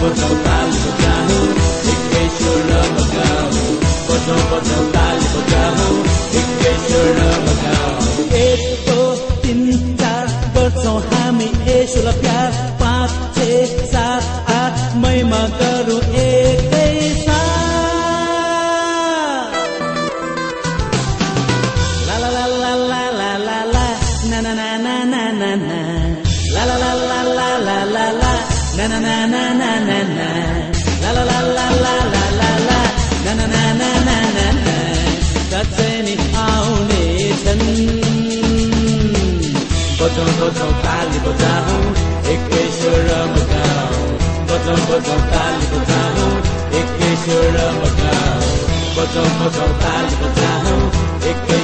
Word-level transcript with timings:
potong 0.00 0.36
tali. 0.44 0.80
बजाउँ 49.00 49.28
बजाउँ 49.40 49.74
ताली 49.82 50.16
बजाउँ 50.22 50.80
एकै 51.28 51.58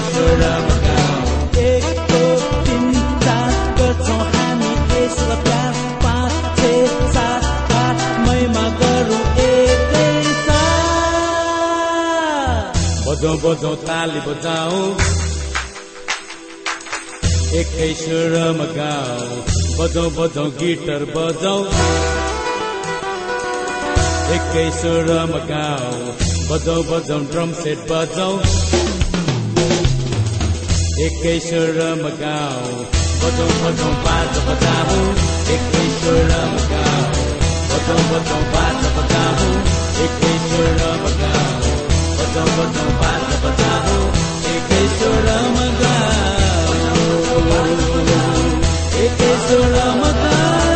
गाउँ 0.84 1.24
एक 1.62 1.88
दो 2.10 2.20
तिन 2.66 2.84
चार 3.24 3.50
गर्छौँ 3.78 4.20
हामी 4.36 4.70
यसलाई 4.92 5.36
प्यार 5.44 5.74
पाँच 6.04 6.32
छ 6.60 6.70
सात 7.16 7.74
आठ 7.80 8.04
मैमा 8.24 8.64
गरौँ 8.80 9.20
एकै 9.48 10.06
बजाउँ 13.04 13.36
बजाउँ 13.44 13.76
ताली 13.84 14.20
बजाउँ 14.28 14.88
एकै 17.60 17.92
सुरमा 18.04 18.68
गाउँ 18.78 19.42
बजाउँ 19.80 20.10
बजाउँ 20.20 20.50
गिटार 20.62 21.04
बजाउँ 21.16 21.62
एकै 24.38 24.66
गाउँ 25.52 26.25
बजाउँ 26.50 26.82
बजाउँ 26.86 27.24
ड्रम 27.30 27.52
सेट 27.52 27.78
बजाउँ। 27.90 28.34
एकै 31.06 31.34
सुरमा 31.46 32.10
गाउँ। 32.20 32.76
बजाउँ 33.22 33.54
बजाउँ 33.62 33.94
बाजा 34.04 34.40
बजाउँ। 34.48 35.08
एकै 35.54 35.84
सुरमा 35.98 36.42
गाउँ। 36.70 37.26
बजाउँ 37.70 38.04
बजाउँ 38.10 38.44
बाजा 38.54 38.88
बजाउँ। 38.96 39.50
एकै 40.04 40.32
सुरमा 40.46 41.10
गाउँ। 41.22 41.74
बजाउँ 42.18 42.50
बजाउँ 42.58 42.92
बाजा 43.02 43.36
बजाउँ। 43.44 44.06
एकै 44.54 44.82
सुरमा 44.98 45.66
गाउँ। 45.82 46.74
एकै 49.04 49.32
सुरमा 49.48 50.10
गाउँ। 50.22 50.75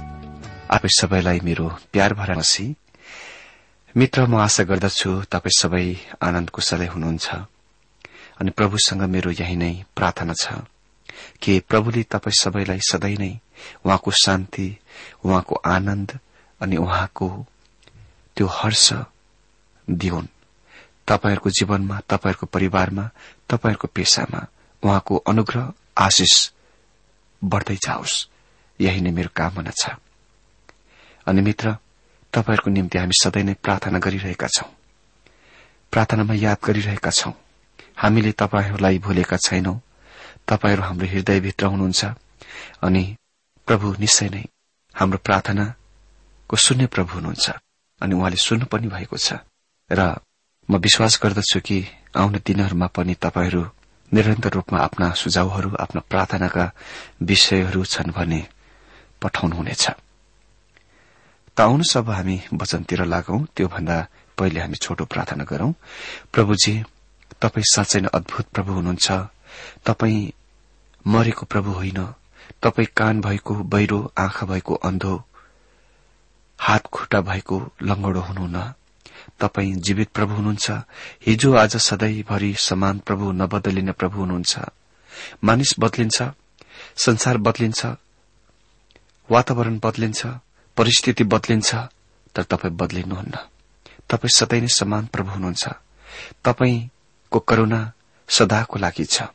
तपाईँ 0.71 0.99
सबैलाई 0.99 1.39
मेरो 1.39 1.67
प्यार 1.91 2.13
भरा 2.13 2.41
मित्र 3.97 4.25
म 4.25 4.35
आशा 4.35 4.63
गर्दछु 4.63 5.21
तपाईँ 5.21 5.57
सबै 5.59 5.95
आनन्द 6.21 6.49
कुशलै 6.49 6.87
हुनुहुन्छ। 6.87 7.27
अनि 8.39 8.51
प्रभुसँग 8.51 9.01
मेरो 9.01 9.31
यही 9.31 9.55
नै 9.55 9.83
प्रार्थना 9.95 10.33
छ 10.33 10.63
कि 11.41 11.59
प्रभुले 11.59 12.03
तपाईँ 12.03 12.39
सबैलाई 12.39 12.79
सधैँ 12.79 13.17
नै 13.17 13.39
उहाँको 13.85 14.11
शान्ति 14.11 14.77
उहाँको 15.25 15.55
आनन्द 15.55 16.19
अनि 16.61 16.77
उहाँको 16.77 17.45
त्यो 18.37 18.47
हर्ष 18.47 18.93
दिउन्। 19.89 20.27
तपाईँहरूको 21.07 21.49
जीवनमा 21.49 21.99
तपाईँहरूको 21.99 22.45
परिवारमा 22.45 23.09
तपाईँहरूको 23.49 23.87
पेसामा 23.87 24.47
उहाँको 24.83 25.17
अनुग्रह 25.17 25.73
आशिष 25.97 26.51
बढ्दै 27.43 27.75
जाओस्। 27.75 28.27
यही 28.81 29.01
नै 29.01 29.11
मेरो 29.11 29.29
कामना 29.35 29.71
छ। 29.71 29.89
अनि 31.27 31.41
मित्र 31.41 31.75
तपाईँहरूको 32.33 32.69
निम्ति 32.69 32.97
हामी 32.97 33.15
सधैँ 33.21 33.43
नै 33.43 33.53
प्रार्थना 33.53 33.99
गरिरहेका 33.99 34.47
छौं। 34.47 34.69
प्रार्थनामा 35.91 36.33
याद 36.33 36.57
गरिरहेका 36.65 37.11
छौं। 37.11 37.33
हामीले 37.97 38.31
तपाईँहरूलाई 38.31 38.99
भुलेका 38.99 39.37
छैनौं। 39.37 39.77
तपाईँहरू 40.47 40.83
हाम्रो 40.83 41.07
हृदयभित्र 41.07 41.65
हुनुहुन्छ। 41.65 42.05
अनि 42.83 43.17
प्रभु 43.67 43.95
निश्चय 43.99 44.29
नै 44.29 44.45
हाम्रो 44.95 45.17
प्रार्थनाको 45.17 46.57
शून्य 46.57 46.85
प्रभु 46.85 47.13
हुनुहुन्छ। 47.13 47.49
अनि 48.01 48.15
उहाँले 48.15 48.35
सुन्नु 48.35 48.65
पनि 48.65 48.87
भएको 48.87 49.17
छ। 49.17 49.33
र 49.91 50.19
म 50.69 50.77
विश्वास 50.77 51.19
गर्दछु 51.23 51.59
कि 51.59 51.87
आउने 52.17 52.39
दिनहरूमा 52.45 52.87
पनि 52.87 53.13
तपाईँहरू 53.13 53.63
निरन्तर 54.13 54.49
रूपमा 54.49 54.79
आफ्ना 54.79 55.11
सुझावहरू 55.11 55.75
आफ्ना 55.79 56.01
प्रार्थनाका 56.09 56.71
विषयहरू 57.21 57.85
छन् 57.85 58.11
भने 58.11 58.47
पठाउनुहुनेछ। 59.21 59.91
त 61.57 61.61
आउनुहोस् 61.61 61.97
अब 61.97 62.09
हामी 62.09 62.41
वचनतिर 62.53 63.05
लागौं? 63.05 63.45
त्योभन्दा 63.55 64.07
पहिले 64.37 64.59
हामी 64.59 64.75
छोटो 64.75 65.05
प्रार्थना 65.05 65.43
गरौं। 65.43 65.71
प्रभुजी 66.33 66.83
तपाई 67.41 67.63
साँच्चै 67.63 67.99
नै 68.01 68.09
अद्भुत 68.13 68.45
प्रभु 68.47 68.71
हुनुहुन्छ। 68.73 69.11
तपाई 69.85 70.33
मरेको 71.07 71.45
प्रभु 71.45 71.71
होइन। 71.71 72.13
तपाई 72.63 72.85
कान 72.85 73.21
भएको 73.21 73.55
बैरो 73.55 74.13
आँखा 74.17 74.45
भएको 74.45 74.73
अन्धो 74.75 75.23
हात 76.59 76.87
खुट्टा 76.87 77.21
भएको 77.21 77.71
लंगडो 77.83 78.19
हुनुहुन्न। 78.19 78.73
तपाई 79.39 79.71
जीवित 79.71 80.09
प्रभु 80.09 80.33
हुनुहुन्छ। 80.33 80.71
हिजो 81.25 81.53
आज 81.53 81.77
सधैँभरि 81.77 82.53
समान 82.57 82.99
प्रभु 82.99 83.31
नबदलिने 83.31 83.91
प्रभु 83.91 84.19
हुनुहुन्छ। 84.19 84.59
मानिस 85.43 85.75
बदलिन्छ 85.79 86.23
संसार 86.95 87.37
बदलिन्छ 87.37 87.85
वातावरण 89.31 89.79
बदलिन्छ। 89.79 90.25
परिस्थिति 90.81 91.23
बदलिन्छ 91.23 91.75
तर 92.35 92.43
तपाईँ 92.43 92.73
बदलिनुहुन्न। 92.73 93.37
तपाईँ 94.09 94.33
सधैँ 94.33 94.61
नै 94.61 94.67
समान 94.67 95.05
प्रभु 95.13 95.29
हुनुहुन्छ। 95.29 95.63
तपाईँको 96.45 97.39
करूणा 97.39 97.81
सदाको 98.29 98.79
लागि 98.79 99.05
छ। 99.05 99.29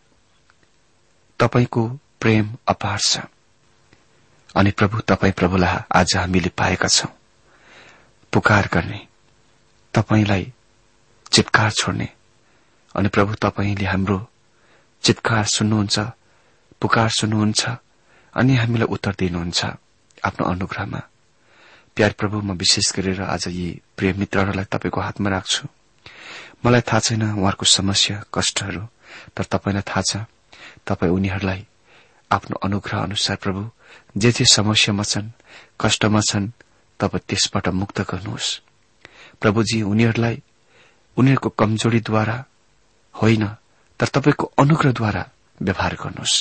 तपाईँको 1.40 1.82
प्रेम 2.20 2.50
अपार 2.66 2.98
छ। 2.98 3.22
अनि 4.56 4.70
प्रभु 4.70 5.00
तपाईँ 5.06 5.32
प्रभुलाई 5.32 5.86
आज 5.94 6.16
हामीले 6.16 6.48
पाएका 6.58 6.88
छौं। 6.88 7.14
पुकार 8.32 8.68
गर्ने 8.74 9.06
तपाईँलाई 9.94 10.52
चितकार 11.32 11.70
छोड्ने 11.70 12.08
अनि 12.94 13.08
प्रभु 13.08 13.34
तपाईँले 13.34 13.86
हाम्रो 13.86 14.18
चितकार 15.04 15.44
सुन्नुहुन्छ 15.46 15.98
पुकार 16.82 17.10
सुन्नुहुन्छ 17.10 17.62
अनि 18.34 18.56
हामीलाई 18.56 18.88
उत्तर 18.90 19.14
दिनुहुन्छ। 19.18 19.64
आफ्नो 20.24 20.46
अनुग्रहमा 20.46 21.00
प्यार 21.96 22.12
प्रभु 22.12 22.40
म 22.40 22.52
विशेष 22.52 22.92
गरेर 22.92 23.20
आज 23.24 23.48
यी 23.48 23.80
प्रिय 23.96 24.12
मित्रहरूलाई 24.12 24.64
तपाईँको 24.64 25.00
हातमा 25.00 25.30
राख्छु। 25.30 25.68
मलाई 26.64 26.80
थाहा 26.80 27.00
छैन 27.00 27.22
उहाँहरूको 27.22 27.64
समस्या 27.64 28.16
कष्टहरू 28.34 28.82
तर 29.32 29.44
तपाईँलाई 29.44 29.82
थाहा 29.82 30.02
छ 30.02 30.12
तपाईँ 30.86 31.12
उनीहरूलाई 31.12 31.66
आफ्नो 32.30 32.56
अनुग्रह 32.62 33.00
अनुसार 33.00 33.36
प्रभु 33.36 33.62
जे 34.16 34.30
जे 34.32 34.44
समस्यामा 34.44 35.02
छन् 35.02 35.32
कष्टमा 35.80 36.20
छन् 36.20 36.52
तपाईँ 37.00 37.24
त्यसबाट 37.28 37.68
मुक्त 37.72 38.00
गर्नुहोस्। 38.00 38.48
प्रभुजी 39.40 39.82
उनीहरूलाई 39.82 40.42
उनीहरूको 41.16 41.48
कमजोरीद्वारा 41.48 42.36
होइन 43.14 43.44
तर 44.00 44.08
तपाईँको 44.14 44.52
अनुग्रहद्वारा 44.58 45.22
व्यवहार 45.62 45.94
गर्नुहोस्। 45.94 46.34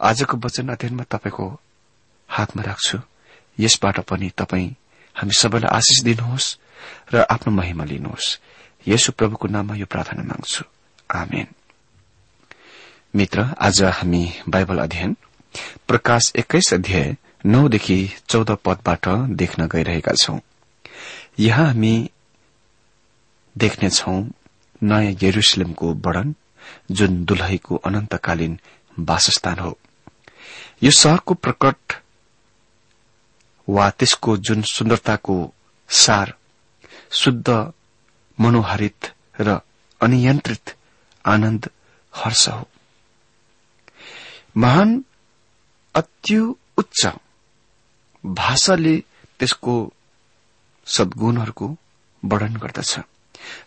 आजको 0.00 0.36
वचन 0.36 0.68
अध्ययनमा 0.68 1.04
तपाईँको 1.08 1.46
हातमा 2.28 2.62
राख्छु। 2.62 2.98
यसबाट 3.58 4.00
पनि 4.00 4.30
तपाई 4.30 4.76
हामी 5.16 5.32
सबैलाई 5.38 5.76
आशिष 5.76 6.02
दिनुहोस् 6.04 6.56
र 7.14 7.26
आफ्नो 7.30 7.52
महिमा 7.52 7.84
लिनुहोस्। 7.84 8.38
यसो 8.88 9.12
प्रभुको 9.12 9.48
नाममा 9.48 9.74
यो 9.74 9.86
प्रार्थना 9.86 10.22
माग्छु। 10.22 10.64
मित्र 13.16 13.40
आज 13.60 13.82
हामी 13.82 14.32
बाइबल 14.48 14.78
अध्ययन 14.78 15.16
प्रकाश 15.88 16.32
एक्काइस 16.36 16.74
अध्याय 16.74 17.16
नौदेखि 17.46 18.10
चौध 18.28 18.50
पदबाट 18.50 19.08
देख्न 19.36 19.66
गइरहेका 19.66 20.12
छौं। 20.12 20.38
यहाँ 21.40 21.66
हामी 21.66 22.10
देख्नेछौ 23.58 24.24
नयाँ 24.82 25.16
यरुसलेमको 25.22 25.94
वर्णन 25.94 26.34
जुन 26.90 27.24
दुलहीको 27.24 27.76
अनन्तकालीन 27.76 28.58
वासस्थान 28.98 29.58
हो। 29.58 29.78
यो 30.82 30.90
शहरको 30.90 31.34
प्रकट 31.34 31.76
वा 33.68 33.88
त्यसको 33.90 34.36
जुन 34.36 34.62
सुन्दरताको 34.62 35.36
सार 35.88 36.34
शुद्ध 37.12 37.48
मनोहरित 38.38 39.12
र 39.40 39.60
अनियन्त्रित 40.00 40.74
आनन्द 41.24 41.70
हर्ष 42.12 42.48
हो। 42.48 42.68
महान 44.56 45.04
अत्यु 45.94 46.54
उच्च 46.78 47.06
भाषाले 48.24 48.96
त्यसको 49.38 49.74
सद्गुणहरूको 50.86 51.66
वर्णन 52.22 52.56
गर्दछ 52.56 52.98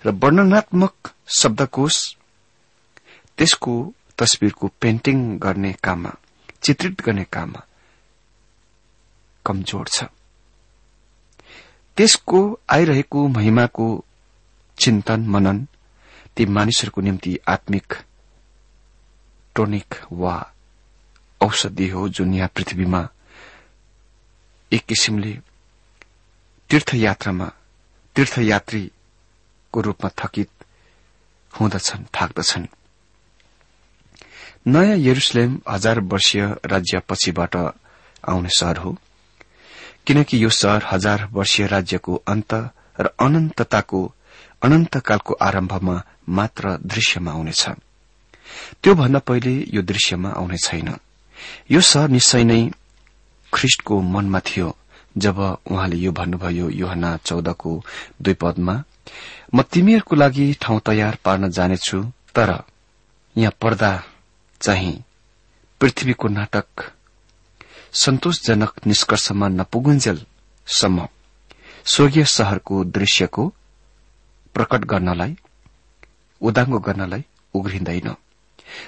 र 0.05 0.09
वर्णनात्मक 0.23 1.13
शब्दकोश 1.37 1.97
त्यसको 3.37 3.73
तस्विरको 4.17 4.67
पेन्टिङ 4.81 5.17
गर्ने 5.37 5.71
काममा 5.83 6.13
चित्रित 6.63 7.01
गर्ने 7.01 7.23
काममा 7.23 7.65
कमजोर 9.45 9.87
छ। 9.87 10.03
त्यसको 11.97 12.59
आइरहेको 12.69 13.27
महिमाको 13.27 14.05
चिन्तन 14.77 15.21
मनन 15.27 15.67
ती 16.37 16.45
मानिसहरूको 16.45 17.01
निम्ति 17.01 17.37
आत्मिक 17.47 17.93
टोनिक 19.55 19.95
वा 20.11 20.35
औषधि 21.41 21.87
हो 21.89 22.09
जुन 22.09 22.33
यहाँ 22.33 22.49
पृथ्वीमा 22.55 23.07
एक 24.71 24.85
किसिमले 24.85 25.39
तीर्थयात्रामा 26.69 27.51
तीर्थयात्रीको 28.15 29.81
रूपमा 29.81 30.09
थकित 30.19 30.49
हुँदछन् 31.53 32.05
थाक्दछन्। 32.15 32.67
नयाँ 34.67 34.97
यरुसलेम 34.97 35.61
हजार 35.69 35.99
वर्षीय 35.99 36.45
राज्य 36.65 36.99
पछिबाट 36.99 37.55
आउने 38.29 38.49
शहर 38.49 38.77
हो। 38.77 38.97
किनकि 40.07 40.43
यो 40.43 40.49
शहर 40.49 40.83
हजार 40.91 41.27
वर्षीय 41.31 41.67
राज्यको 41.67 42.15
अन्त 42.27 42.53
र 42.99 43.05
अनन्तताको 43.19 44.01
अनन्तकालको 44.61 45.33
आरम्भमा 45.41 45.95
मात्र 46.29 46.77
दृश्यमा 46.85 47.31
आउनेछ। 47.31 47.63
त्योभन्दा 48.83 49.19
पहिले 49.19 49.55
यो 49.73 49.81
दृश्यमा 49.81 50.29
आउने 50.29 50.57
छैन। 50.57 50.89
यो 51.71 51.81
शहर 51.81 52.09
निश्चय 52.09 52.43
नै 52.43 52.61
ख्रिष्टको 53.53 54.01
मनमा 54.01 54.39
थियो 54.39 54.75
जब 55.17 55.39
उहाँले 55.71 55.95
यो 55.95 56.11
भन्नुभयो 56.11 56.69
योहना 56.69 57.17
चौधको 57.17 57.71
दुई 58.21 58.33
पदमा 58.33 58.75
म 59.55 59.61
तिमीहरूको 59.61 60.15
लागि 60.15 60.45
ठाउँ 60.61 60.79
तयार 60.85 61.17
पार्न 61.25 61.49
जानेछु 61.49 61.97
तर 62.35 62.49
यहाँ 63.35 63.53
पर्दा 63.61 63.91
चाहिँ 64.61 65.03
पृथ्वीको 65.81 66.27
नाटक 66.27 66.65
सन्तोषजनक 67.93 68.73
निष्कर्षमा 68.87 69.47
नपुगुन्जेलसम्म 69.49 71.07
स्वर्गीय 71.85 72.25
शहरको 72.25 72.83
दृश्यको 72.97 73.47
प्रकट 74.55 74.85
गर्नलाई 74.85 75.35
उदाङ्गो 76.41 76.79
गर्नलाई 76.79 77.23
उग्रिँदैन 77.53 78.07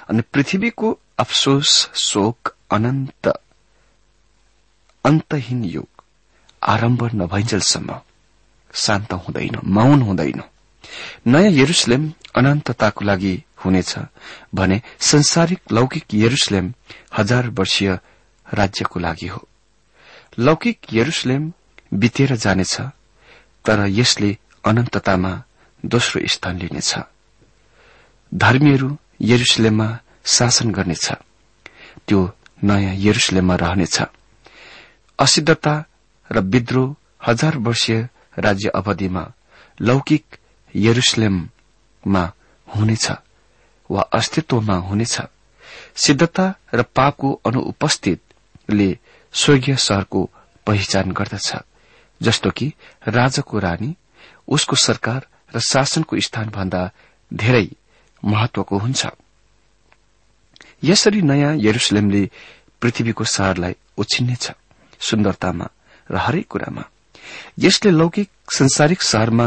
अनि 0.08 0.22
पृथ्वीको 0.32 0.98
अफसोस 1.18 1.72
शोक 2.00 2.54
अनन्त 2.70 3.28
अन्तहीन 5.04 5.64
युग 5.64 6.02
आरम्भ 6.62 7.04
नभइन्जेलसम्म 7.14 8.00
शान्त 8.74 9.12
हुँदैन 9.12 9.58
मौन 9.76 10.02
हुँदैन। 10.02 10.42
नयाँ 11.26 11.52
यरुसलेम 11.52 12.12
अनन्तताको 12.36 13.04
लागि 13.04 13.34
हुनेछ 13.64 13.94
भने 14.54 14.80
संसारिक 15.00 15.72
लौकिक 15.72 16.14
यरुसलेम 16.14 16.72
हजार 17.18 17.48
वर्षीय 17.50 17.98
राज्यको 18.52 19.00
लागि 19.00 19.26
हो। 19.26 19.48
लौकिक 20.38 20.78
यरुसलेम 20.92 21.52
बितेर 21.94 22.36
जानेछ 22.36 22.80
तर 23.64 23.86
यसले 23.88 24.38
अनन्ततामा 24.64 25.42
दोस्रो 25.86 26.26
स्थान 26.26 26.58
लिनेछ। 26.58 26.94
धर्मीहरू 28.34 28.98
यरुसलेममा 29.20 29.98
शासन 30.24 30.70
गर्नेछ। 30.70 31.12
त्यो 32.08 32.32
नयाँ 32.64 32.94
यरुसलेममा 32.96 33.56
रहनेछ। 33.56 34.02
असिद्धता 35.18 35.84
र 36.32 36.38
विद्रोह 36.40 36.96
हजार 37.26 37.58
वर्षीय 37.58 38.08
राज्य 38.38 38.68
अवधिमा 38.68 39.32
लौकिक 39.80 40.24
यरुसलेममा 40.76 42.32
हुनेछ 42.76 43.10
वा 43.90 44.00
अस्तित्वमा 44.00 44.74
हुनेछ। 44.74 45.18
सिद्धता 45.96 46.54
र 46.74 46.82
पापको 46.82 47.40
अनुपस्थित 47.46 48.22
ले 48.70 48.98
स्वर्गीय 49.34 49.76
शहरको 49.76 50.30
पहिचान 50.66 51.12
गर्दछ 51.12 51.52
जस्तो 52.20 52.50
कि 52.50 52.72
राजाको 53.08 53.58
रानी 53.58 53.96
उसको 54.48 54.76
सरकार 54.76 55.26
र 55.54 55.60
शासनको 55.60 56.20
स्थानभन्दा 56.20 56.90
धेरै 57.32 57.68
महत्वको 58.24 58.78
हुन्छ। 58.78 59.06
यसरी 60.84 61.22
नयाँ 61.22 61.54
यरुसलेमले 61.56 62.22
पृथ्वीको 62.82 63.24
शहरलाई 63.24 63.74
उछिन्नेछ 63.98 64.44
सुन्दरतामा 65.00 65.66
र 66.10 66.16
हरेक 66.16 66.46
कुरामा। 66.48 66.84
यसले 67.58 67.90
लौकिक 67.90 68.30
संसारिक 68.50 69.02
शहरमा 69.02 69.46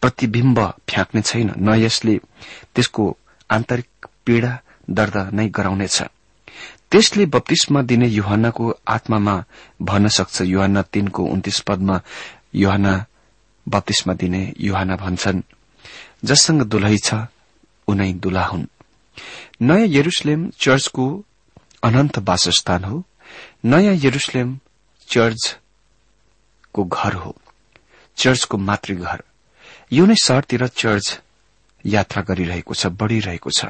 प्रतिविम्ब 0.00 0.58
फ्याँक्ने 0.88 1.20
छैन 1.22 1.52
न 1.56 1.74
यसले 1.74 2.16
त्यसको 2.74 3.04
आन्तरिक 3.50 3.88
पीड़ा 4.26 4.52
दर्द 4.90 5.16
नै 5.34 5.48
गराउनेछ। 5.48 6.02
त्यसले 6.92 7.24
बत्तीसमा 7.26 7.82
दिने 7.88 8.06
युहनाको 8.06 8.64
आत्मामा 8.88 9.44
भन्न 9.82 10.08
सक्छ। 10.08 10.42
युहना 10.44 10.82
तीनको 10.92 11.24
उन्तिस 11.24 11.60
पदमा 11.64 12.00
युहना 12.54 12.92
बत्तीसमा 13.66 14.14
दिने 14.14 14.42
युहना 14.60 14.96
भन्छन् 14.96 15.40
जससँग 16.24 16.62
दुलही 16.62 16.98
छ 16.98 17.14
उनै 17.88 18.12
दुला 18.12 18.44
हुन्। 18.44 18.66
नयाँ 19.62 19.88
यरुसलेम 19.88 20.50
चर्चको 20.60 21.24
अनन्त 21.82 22.18
वासस्थान 22.28 22.84
हो। 22.84 23.04
नयाँ 23.64 23.96
यरुसलेम 23.96 24.58
चर्चको 25.08 26.84
घर 26.84 27.14
हो। 27.14 27.36
चर्चको 28.16 28.58
मातृघर। 28.58 29.22
यो 29.92 30.06
नै 30.06 30.14
शहरतिर 30.22 30.66
चर्च 30.66 31.20
यात्रा 31.86 32.22
गरिरहेको 32.22 32.74
छ 32.74 32.86
बढ़िरहेको 32.86 33.50
छ। 33.50 33.64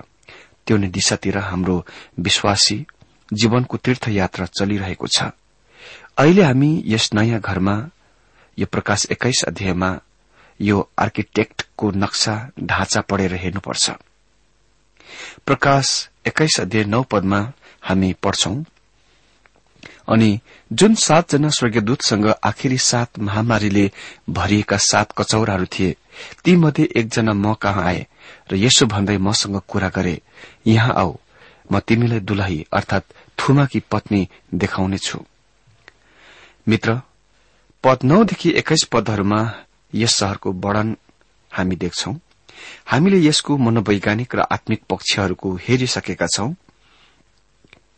त्यो 0.67 0.77
नै 0.77 0.89
दिशातिर 0.89 1.39
हाम्रो 1.39 1.87
विश्वासी 2.19 2.87
जीवनको 3.33 3.77
तीर्थयात्रा 3.77 4.47
चलिरहेको 4.59 5.07
छ। 5.07 5.31
अहिले 6.19 6.43
हामी 6.43 6.71
यस 6.87 7.11
नयाँ 7.15 7.41
घरमा 7.41 7.77
यो 8.59 8.67
प्रकाश 8.67 9.07
एक्काइस 9.11 9.45
अध्यायमा 9.49 9.91
यो 10.61 10.77
आर्किटेक्टको 10.99 11.91
नक्सा 11.91 12.35
ढाँचा 12.63 13.01
पढेर 13.01 13.35
हेर्नुपर्छ। 13.35 13.91
प्रकाश 15.47 15.87
एक्काइस 16.27 16.61
अध्याय 16.61 16.85
नौ 16.85 17.03
पदमा 17.03 17.41
हामी 17.83 18.13
पढ्छौं 18.23 18.63
अनि 20.13 20.39
जुन 20.71 20.95
सातजना 20.95 21.49
स्वर्गदूतसँग 21.49 22.27
आखिरी 22.45 22.79
सात 22.79 23.19
महामारीले 23.19 23.91
भरिएका 24.31 24.77
सात 24.77 25.13
कचौराहरू 25.19 25.67
थिए 25.73 25.97
तीमध्ये 26.45 26.89
एकजना 26.97 27.33
म 27.33 27.55
कहाँ 27.55 27.85
आए 27.85 28.07
र 28.53 28.57
यसो 28.57 28.87
भन्दै 28.87 29.17
मसँग 29.19 29.61
कुरा 29.69 29.89
गरे 29.89 30.21
यहाँ 30.67 30.95
आऊ। 30.95 31.17
म 31.73 31.79
तिमीलाई 31.81 32.21
दुलही 32.21 32.65
अर्थात 32.73 33.05
थुमाकी 33.39 33.81
पत्नी 33.91 34.29
देखाउनेछु। 34.55 35.19
मित्र 36.69 37.01
पद 37.85 37.99
नौदेखि 38.05 38.51
एक्काइस 38.51 38.85
पदहरूमा 38.93 39.41
यस 39.95 40.15
शहरको 40.15 40.53
वर्णन 40.53 40.97
हामी 41.51 41.77
देख्छौं। 41.77 42.15
हामीले 42.87 43.19
यसको 43.19 43.57
मनोवैज्ञानिक 43.57 44.35
र 44.35 44.41
आत्मिक 44.53 44.83
पक्षहरूको 44.91 45.49
हेरिसकेका 45.57 46.27
छौं 46.27 46.53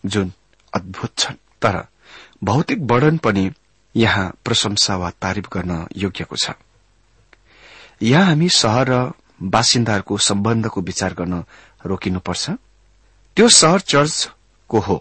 जुन 0.07 0.33
अद्भुत 0.73 1.13
छन्। 1.19 1.37
तर 1.63 1.77
भौतिक 2.45 2.79
वर्णन 2.91 3.17
पनि 3.19 3.51
यहाँ 3.95 4.27
प्रशंसा 4.45 4.97
वा 4.97 5.11
तारिफ 5.11 5.49
गर्न 5.53 5.87
योग्यको 5.97 6.37
छ। 6.37 6.51
यहाँ 8.03 8.27
हामी 8.27 8.49
शहर 8.49 8.89
र 8.89 9.13
बासिन्दाहरूको 9.43 10.19
सम्बन्धको 10.19 10.81
विचार 10.81 11.15
गर्न 11.15 11.45
रोकिनुपर्छ। 11.87 12.51
त्यो 13.37 13.49
शहर 13.49 13.81
चर्चको 13.81 14.79
हो। 14.79 14.97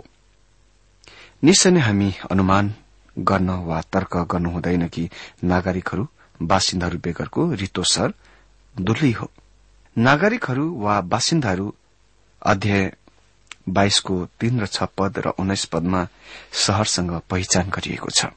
निश्चय 1.44 1.72
नै 1.72 1.80
हामी 1.80 2.10
अनुमान 2.32 2.74
गर्न 3.18 3.50
वा 3.70 3.82
तर्क 3.94 4.16
गर्नु 4.32 4.50
हुँदैन 4.50 4.88
कि 4.90 5.04
नागरिकहरू 5.44 6.08
बासिन्दाहरू 6.42 6.98
बेगरको 6.98 7.42
रितो 7.54 7.84
सर 7.84 8.14
दुर्ली 8.76 9.12
हो। 9.12 9.30
नागरिकहरू 9.98 10.66
वा 10.82 11.00
बासिन्दाहरू 11.14 11.68
अध्याय 12.42 12.92
बाइसको 13.70 14.16
तीन 14.40 14.62
र 14.62 14.66
छ 14.66 14.90
पद 14.98 15.20
र 15.20 15.38
उन्नाइस 15.38 15.66
पदमा 15.70 16.02
शहरसँग 16.58 17.14
पहिचान 17.30 17.70
गरिएको 17.70 18.10
छ 18.10 18.34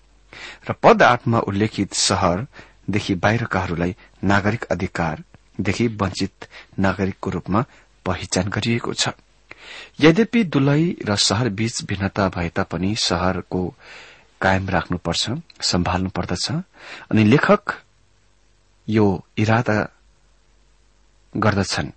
र 0.69 0.73
पद 0.77 1.03
आठमा 1.03 1.39
उल्लेखित 1.49 1.95
शहरदेखि 1.97 3.15
बाहिरकाहरूलाई 3.17 3.97
नागरिक 4.25 4.65
अधिकारदेखि 4.71 5.87
वञ्चित 5.97 6.49
नागरिकको 6.79 7.31
रूपमा 7.31 7.65
पहिचान 8.05 8.49
गरिएको 8.53 8.93
छ। 8.95 9.17
यद्यपि 10.01 10.45
दुलई 10.45 10.97
र 11.09 11.17
शहर 11.17 11.49
बीच 11.49 11.85
भिन्नता 11.85 12.29
भए 12.29 12.49
तापनि 12.57 12.95
शहरको 12.99 13.63
कायम 14.41 14.69
राख्नुपर्छ 14.69 15.31
सम्हाल्नु 15.63 16.11
पर्दछ 16.11 16.51
अनि 17.11 17.25
लेखक 17.25 17.75
यो 18.89 19.07
इरादा 19.39 19.77
गर्दछन्। 21.35 21.91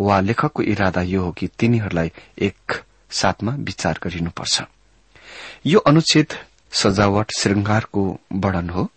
वा 0.00 0.20
लेखकको 0.20 0.62
इरादा 0.62 1.02
यो 1.02 1.22
हो 1.22 1.32
कि 1.32 1.46
तिनीहरूलाई 1.58 2.10
एक 2.38 2.82
साथमा 3.10 3.52
विचार 3.58 3.98
गरिनुपर्छ। 4.04 4.62
यो 5.66 5.78
अनुच्छेद 5.80 6.28
सजावट 6.72 7.30
श्रृंगारको 7.38 8.02
वर्णन 8.32 8.70
हो 8.70 8.88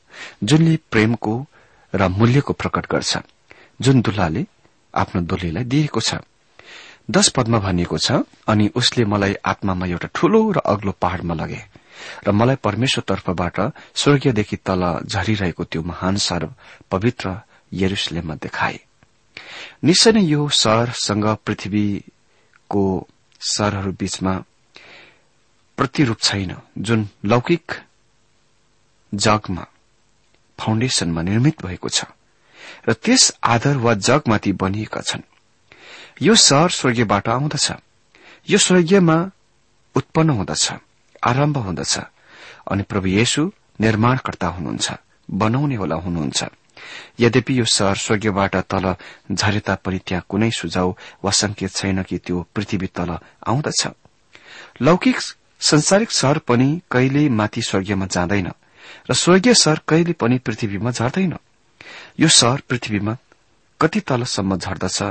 जुनले 0.44 0.76
प्रेमको 0.92 1.34
र 1.94 2.08
मूल्यको 2.08 2.54
प्रकट 2.54 2.88
गर्छ 2.92 3.18
जुन 3.82 4.02
दुल्लाले 4.02 4.46
आफ्नो 4.94 5.22
दुलीलाई 5.22 5.64
दिएको 5.64 6.00
छ। 6.00 6.16
दश 7.10 7.28
पदमा 7.36 7.60
भनिएको 7.60 7.98
छ 7.98 8.22
अनि 8.48 8.70
उसले 8.76 9.06
मलाई 9.06 9.34
आत्मामा 9.46 9.86
एउटा 9.88 10.10
ठूलो 10.14 10.42
र 10.52 10.58
अग्लो 10.66 10.92
पहाड़मा 11.02 11.34
लगे 11.34 11.62
र 12.28 12.32
मलाई 12.32 12.56
परमेश्वर 12.64 13.04
तर्फबाट 13.08 13.58
स्वर्गीयदेखि 13.96 14.58
तल 14.58 14.84
झरिरहेको 15.06 15.64
त्यो 15.64 15.82
महान 15.84 16.16
सर्व 16.18 16.54
पवित्र 16.92 17.36
यरुसलेममा 17.74 18.36
देखाए। 18.36 18.80
निश्चय 19.84 20.12
नै 20.12 20.22
यो 20.24 20.48
शहरसँग 20.54 21.26
पृथ्वीको 21.46 22.84
शहरहरू 23.42 23.92
बीचमा 23.92 24.34
प्रतिरूप 25.78 26.20
छैन 26.20 26.56
जुन 26.78 27.08
लौकिक 27.26 27.66
जगमा 29.14 29.66
फाउन्डेशनमा 30.60 31.22
निर्मित 31.22 31.66
भएको 31.66 31.90
छ। 31.90 32.06
र 32.88 32.94
त्यस 32.94 33.24
आधार 33.44 33.78
वा 33.78 33.94
जगमाथि 33.94 34.52
बनिएका 34.54 35.02
छन्। 35.02 35.24
यो 36.22 36.36
शहर 36.36 36.70
स्वर्गीयबाट 36.70 37.30
आउँदछ। 37.30 37.72
यो 38.50 38.58
स्वर्गीयमा 38.58 39.18
उत्पन्न 39.96 40.30
हुँदछ 40.30 40.72
आरम्भ 41.24 41.58
हुँदछ 41.58 41.98
अनि 42.72 42.84
प्रभु 42.84 43.08
येशु 43.08 43.52
निर्माणकर्ता 43.82 44.48
हुनुहुन्छ 44.48 44.92
बनाउने 45.30 45.76
होला 45.76 45.96
हुनुहुन्छ। 45.96 46.44
यद्यपि 47.20 47.60
यो 47.60 47.66
शहर 47.66 47.96
स्वर्गीयबाट 47.96 48.56
तल 48.72 48.96
झरे 49.32 49.60
तापनि 49.60 50.00
त्यहाँ 50.08 50.26
कुनै 50.30 50.52
सुझाव 50.52 50.96
वा 51.24 51.32
संकेत 51.32 51.72
छैन 51.72 52.04
कि 52.04 52.18
त्यो 52.18 52.48
पृथ्वी 52.56 52.88
तल 52.88 53.18
आउँदछ। 53.48 53.88
लौकिक 54.82 55.18
संसारिक 55.62 56.12
शहर 56.12 56.38
पनि 56.48 56.82
कहिले 56.92 57.28
माथि 57.30 57.62
स्वर्गीयमा 57.62 58.06
जाँदैन 58.06 58.52
र 59.10 59.14
स्वर्गीय 59.14 59.54
शहर 59.54 59.80
कहिले 59.88 60.14
पनि 60.14 60.38
पृथ्वीमा 60.38 60.92
झर्दैन। 60.92 61.36
यो 62.20 62.28
शहर 62.28 62.62
पृथ्वीमा 62.70 63.18
कति 63.82 64.00
तलसम्म 64.00 64.58
झर्दछ 64.58 65.02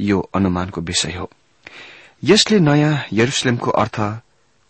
यो 0.00 0.20
अनुमानको 0.34 0.80
विषय 0.80 1.12
हो। 1.12 1.30
यसले 2.22 2.58
नयाँ 2.60 3.04
यरुसलेमको 3.12 3.70
अर्थ 3.70 4.00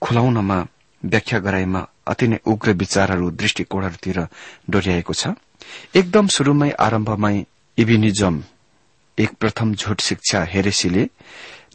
खुलाउनमा 0.02 0.58
व्याख्या 1.02 1.38
गराइमा 1.38 1.86
अति 2.06 2.28
नै 2.28 2.38
उग्र 2.46 2.72
विचारहरू 2.72 3.30
दृष्टिकोणहरूतिर 3.30 4.18
डोर्याएको 4.70 5.12
छ। 5.12 5.28
एकदम 5.94 6.26
शुरूमै 6.26 6.70
आरम्भमै 6.70 7.44
इभिनिजम 7.78 8.42
एक 9.18 9.30
प्रथम 9.40 9.74
झुट 9.74 10.00
शिक्षा 10.00 10.42
हेरेसीले 10.44 11.08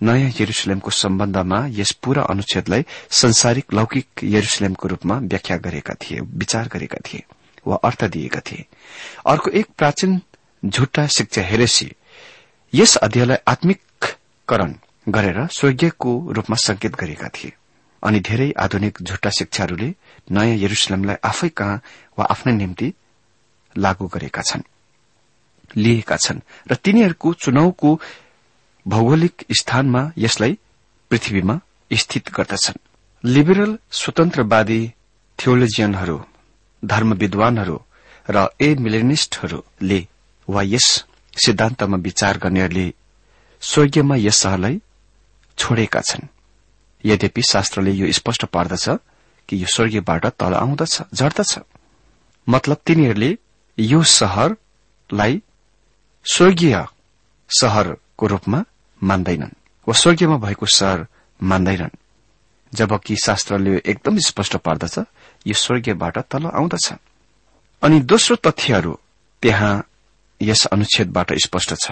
नयाँ 0.01 0.31
यरुसलेमको 0.39 0.91
सम्बन्धमा 0.91 1.65
यस 1.69 1.91
पूरा 2.03 2.23
अनुच्छेदलाई 2.23 2.85
संसारिक 3.11 3.73
लौकिक 3.73 4.07
यरुसलेमको 4.23 4.87
रूपमा 4.87 5.15
व्याख्या 5.23 5.57
गरेका 5.57 5.93
थिए 5.93 6.19
विचार 6.21 6.67
गरेका 6.67 6.97
थिए 7.05 7.23
वा 7.67 7.75
अर्थ 7.83 8.03
दिएका 8.03 8.39
थिए। 8.39 8.65
अर्को 9.25 9.51
एक 9.51 9.67
प्राचीन 9.77 10.21
झुट्टा 10.65 11.05
शिक्षा 11.07 11.41
हेरेसी 11.41 11.91
यस 12.73 12.95
अध्यायलाई 12.97 13.37
आत्मिककरण 13.47 14.73
गरेर 15.09 15.45
स्वर्गीयको 15.47 16.11
रूपमा 16.33 16.55
संकेत 16.55 16.95
गरेका 16.95 17.27
थिए। 17.27 17.53
अनि 18.03 18.19
धेरै 18.19 18.51
आधुनिक 18.59 18.97
झुट्टा 19.01 19.29
शिक्षाहरूले 19.29 19.89
नयाँ 20.31 20.57
यरुसलेमलाई 20.57 21.15
आफै 21.23 21.49
कहाँ 21.49 21.81
वा 22.17 22.25
आफ्नै 22.29 22.53
निम्ति 22.53 22.93
लागू 23.75 24.07
गरेका 24.07 24.41
छन् 24.41 24.67
लिएका 25.77 26.17
छन् 26.17 26.39
र 26.71 26.75
तिनीहरूको 26.75 27.33
चुनावको 27.33 27.89
भौगोलिक 28.85 29.45
स्थानमा 29.51 30.01
यसलाई 30.17 30.57
पृथ्वीमा 31.11 31.59
स्थित 31.91 32.29
गर्दछन्। 32.31 32.79
लिबरल 33.23 33.71
स्वतन्त्रवादी 33.91 34.81
थियोलोजियनहरू 35.39 36.17
धर्म 36.83 37.13
विद्वानहरू 37.13 37.77
र 38.29 38.47
ए 38.61 38.75
मिलेनिस्टहरूले 38.75 39.99
वा 40.49 40.61
यस 40.61 41.05
सिद्धान्तमा 41.45 41.97
विचार 41.97 42.37
गर्नेहरूले 42.37 42.93
स्वर्गीयमा 43.61 44.15
यस 44.15 44.41
शहरलाई 44.43 44.81
छोडेका 45.57 46.01
छन्। 46.01 46.27
यद्यपि 47.05 47.41
शास्त्रले 47.41 47.91
यो 47.91 48.11
स्पष्ट 48.11 48.45
पार्दछ 48.45 48.89
कि 49.49 49.61
यो 49.61 49.67
स्वर्गीयबाट 49.75 50.25
तल 50.25 50.53
आउँदछ 50.53 51.01
झर्दछ। 51.13 51.59
मतलब 52.47 52.77
तिनीहरूले 52.85 53.37
यो 53.79 54.03
शहरलाई 54.03 55.41
स्वर्गीय 56.25 56.85
शहरको 57.49 58.27
रूपमा 58.27 58.63
मान्दैनन् 59.01 59.55
वा 59.87 59.93
स्वर्गीयमा 59.93 60.37
भएको 60.37 60.65
शहर 60.65 61.05
मान्दैनन्। 61.43 61.97
जबकि 62.73 63.15
शास्त्रले 63.15 63.81
एकदम 63.85 64.17
स्पष्ट 64.19 64.55
पार्दछ 64.57 64.99
यो 65.47 65.53
स्वर्गीयबाट 65.53 66.17
तल 66.17 66.45
आउँदछ। 66.45 66.93
अनि 67.81 67.99
दोस्रो 67.99 68.35
तथ्यहरू 68.35 68.99
त्यहाँ 69.41 69.87
यस 70.41 70.65
अनुच्छेदबाट 70.65 71.33
स्पष्ट 71.33 71.73
छ। 71.73 71.91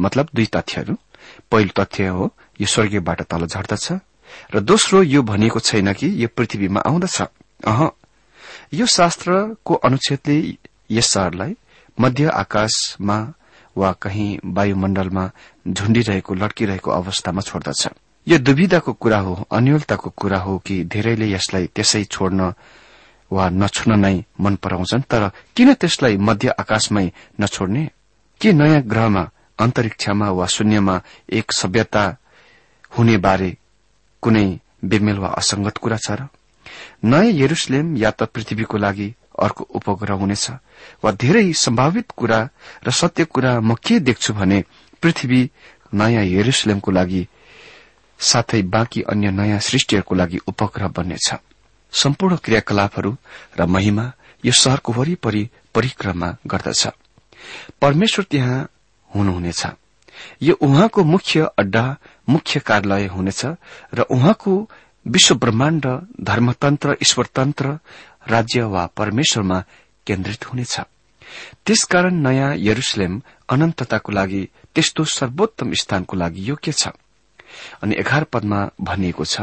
मतलब 0.00 0.28
दुई 0.34 0.46
तथ्यहरू। 0.46 0.96
पहिलो 1.50 1.84
तथ्य 1.84 2.06
हो 2.06 2.34
यो 2.60 2.66
स्वर्गीयबाट 2.66 3.22
तल 3.22 3.46
झर्दछ 3.46 3.92
र 4.54 4.60
दोस्रो 4.60 5.02
यो 5.02 5.22
भनिएको 5.22 5.60
छैन 5.60 5.92
कि 5.92 6.22
यो 6.22 6.28
पृथ्वीमा 6.36 6.80
आउँदछ। 6.80 7.22
अह। 7.66 7.90
यो 8.74 8.86
शास्त्रको 8.86 9.74
अनुच्छेदले 9.74 10.56
यस 10.90 11.08
शहरलाई 11.12 11.56
मध्य 12.00 12.28
आकाशमा 12.28 13.18
वा 13.76 13.92
कहीँ 13.92 14.38
वायुमण्डलमा 14.44 15.30
झुण्डिरहेको 15.68 16.34
लड्किरहेको 16.34 16.90
अवस्थामा 16.90 17.40
छोड्दछ। 17.40 17.88
यो 18.28 18.38
दुविधाको 18.38 18.92
कुरा 18.92 19.18
हो 19.18 19.46
अन्यलताको 19.52 20.10
कुरा 20.10 20.38
हो 20.38 20.58
कि 20.58 20.84
धेरैले 20.84 21.30
यसलाई 21.32 21.66
त्यसै 21.66 22.04
छोड्न 22.04 22.52
वा 23.30 23.48
नछुन 23.50 23.98
नै 24.00 24.16
मन 24.40 24.54
पराउँछन् 24.56 25.08
तर 25.10 25.28
किन 25.56 25.74
त्यसलाई 25.74 26.16
मध्य 26.16 26.48
आकाशमै 26.58 27.06
नछोड्ने? 27.40 27.90
के 28.40 28.52
नयाँ 28.52 28.82
ग्रहमा 28.82 29.24
अन्तरिक्षमा 29.58 30.30
वा 30.30 30.46
शून्यमा 30.46 31.00
एक 31.28 31.52
सभ्यता 31.52 32.04
हुने 32.98 33.16
बारे 33.16 33.56
कुनै 34.22 34.46
बेमेल 34.84 35.18
वा 35.18 35.28
असंगत 35.28 35.76
कुरा 35.78 35.96
छ 35.96 36.10
र? 36.10 36.20
नयाँ 37.04 37.32
यरुसलेम 37.32 37.96
या 37.96 38.10
त 38.10 38.22
पृथ्वीको 38.32 38.78
लागि 38.78 39.14
अर्को 39.38 39.64
उपग्रह 39.78 40.16
हुनेछ। 40.16 40.50
वा 41.04 41.10
धेरै 41.12 41.52
सम्भावित 41.52 42.10
कुरा 42.16 42.40
र 42.86 42.90
सत्य 42.90 43.24
कुरा 43.24 43.60
म 43.60 43.74
के 43.74 43.98
देख्छु 44.00 44.34
भने 44.34 44.64
पृथ्वी 45.02 45.40
नयाँ 45.94 46.24
यरुसलेमको 46.24 46.90
लागि 46.90 47.26
साथै 48.20 48.62
बाँकी 48.62 49.02
अन्य 49.02 49.30
नयाँ 49.30 49.58
सृष्टिहरूको 49.58 50.14
लागि 50.14 50.38
उपग्रह 50.46 50.88
बन्नेछ। 50.88 51.28
सम्पूर्ण 51.92 52.36
क्रियाकलापहरू 52.36 53.16
र 53.58 53.66
महिमा 53.66 54.12
यो 54.44 54.52
शहरको 54.52 54.92
वरिपरि 54.92 55.48
परिक्रमा 55.74 56.36
गर्दछ। 56.46 56.86
परमेश्वर 57.80 58.24
त्यहाँ 58.30 58.68
हुनुहुनेछ। 59.14 59.66
यो 60.42 60.54
उहाँको 60.54 61.04
मुख्य 61.04 61.48
अड्डा 61.58 61.84
मुख्य 62.28 62.60
कार्यालय 62.60 63.06
हुनेछ 63.06 63.44
र 63.94 64.00
उहाँको 64.10 64.52
विश्व 65.06 65.34
ब्रह्माण्ड 65.34 65.86
धर्मतन्त्र 66.20 66.96
ईश्वरतन्त्र 67.02 67.78
राज्य 68.28 68.62
वा 68.62 68.86
परमेश्वरमा 68.86 69.64
केन्द्रित 70.06 70.46
हुनेछ। 70.46 70.80
त्यसकारण 71.64 72.14
नयाँ 72.26 72.54
यरुसलेम 72.56 73.22
अनन्तताको 73.48 74.12
लागि 74.12 74.42
त्यस्तो 74.74 75.04
सर्वोत्तम 75.04 75.72
स्थानको 75.72 76.16
लागि 76.16 76.48
योग्य 76.48 76.72
छ। 76.72 76.88
अनि 77.82 77.96
एघार 77.98 78.24
पदमा 78.24 78.68
भनिएको 78.80 79.24
छ 79.24 79.40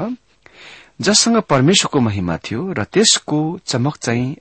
जससँग 1.02 1.38
परमेश्वरको 1.42 2.00
महिमा 2.00 2.38
थियो 2.38 2.74
र 2.74 2.84
त्यसको 2.84 3.60
चमक 3.66 3.98
चाहिँ 3.98 4.36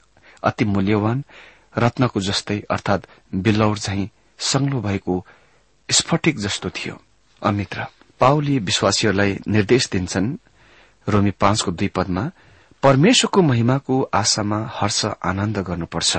अति 0.45 0.65
मूल्यवान 0.65 1.25
रत्नको 1.79 2.21
जस्तै 2.21 2.59
अर्थात 2.71 3.07
बिलौर 3.35 3.79
झै 3.79 4.09
संग्लो 4.39 4.81
भएको 4.81 5.27
स्फटिक 5.91 6.39
जस्तो 6.39 6.71
थियो। 6.71 7.01
अमित्र 7.43 7.87
पाउली 8.21 8.59
विश्वासीहरूलाई 8.59 9.39
निर्देश 9.49 9.89
दिन्छन् 9.89 10.37
रोमी 11.09 11.31
पाँचको 11.31 11.73
दुई 11.73 11.89
पदमा 11.89 12.31
परमेश्वरको 12.83 13.43
महिमाको 13.43 14.03
आशामा 14.15 14.71
हर्ष 14.73 15.05
आनन्द 15.05 15.59
गर्नुपर्छ। 15.59 16.17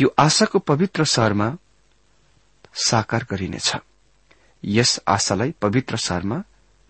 यो 0.00 0.14
आशाको 0.18 0.58
पवित्र 0.58 1.04
शहरमा 1.04 1.56
साकार 2.74 3.26
गरिनेछ। 3.30 3.76
यस 4.64 5.00
आशालाई 5.08 5.50
पवित्र 5.60 5.96
शहरमा 5.96 6.42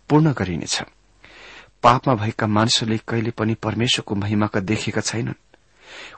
पूर्ण 0.08 0.32
गरिनेछ। 0.32 0.82
पापमा 1.82 2.14
भएका 2.14 2.46
मानिसहरूले 2.46 3.00
कहिले 3.08 3.30
पनि 3.30 3.54
परमेश्वरको 3.54 4.14
महिमाका 4.14 4.60
देखेका 4.60 5.00
छैनन्। 5.00 5.34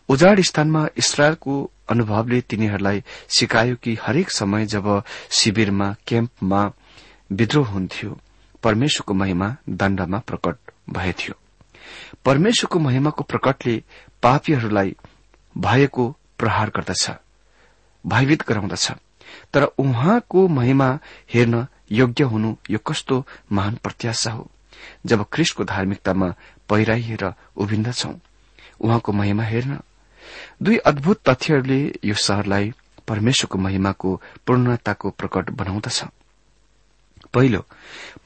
उजाड 0.09 0.41
स्थानमा 0.41 0.89
इसरायलको 0.97 1.71
अनुभवले 1.89 2.41
तिनीहरूलाई 2.41 3.03
सिकायो 3.29 3.77
कि 3.77 3.99
हरेक 4.03 4.31
समय 4.31 4.67
जब 4.67 5.03
शिविरमा 5.31 5.97
क्याम्पमा 6.07 6.73
विद्रोह 7.33 7.69
हुन्थ्यो 7.69 8.21
परमेश्वरको 8.63 9.15
महिमा 9.15 9.57
दण्डमा 9.69 10.19
प्रकट 10.19 10.57
भएथ्यो। 10.91 11.35
परमेश्वरको 12.25 12.79
महिमाको 12.79 13.25
प्रकटले 13.25 13.83
पापीहरूलाई 14.23 14.97
भएको 15.59 16.17
प्रहार 16.39 16.69
गर्दछ 16.69 17.11
भयभीत 18.07 18.49
गराउँदछ। 18.49 18.93
तर 19.53 19.63
उहाँको 19.63 20.49
महिमा 20.49 20.99
हेर्न 21.35 21.67
योग्य 21.93 22.25
हुनु 22.25 22.57
यो 22.71 22.79
कस्तो 22.79 23.27
महान 23.53 23.75
प्रत्याशा 23.75 24.31
हो। 24.31 24.51
जब 25.07 25.25
ख्रिस्टको 25.33 25.65
धार्मिकतामा 25.65 26.29
पहिराइएर 26.69 27.25
उभिन्दछौ 27.57 28.13
उहाँको 28.81 29.13
महिमा 29.13 29.43
हेर्न। 29.43 29.79
दुई 30.63 30.77
अद्भुत 30.77 31.21
तथ्यहरूले 31.29 31.81
यो 32.05 32.15
शहरलाई 32.15 32.73
परमेश्वरको 33.09 33.59
महिमाको 33.59 34.11
पूर्णताको 34.47 35.11
प्रकट 35.11 35.51
बनाउँदछ। 35.51 36.05
पहिलो 37.35 37.65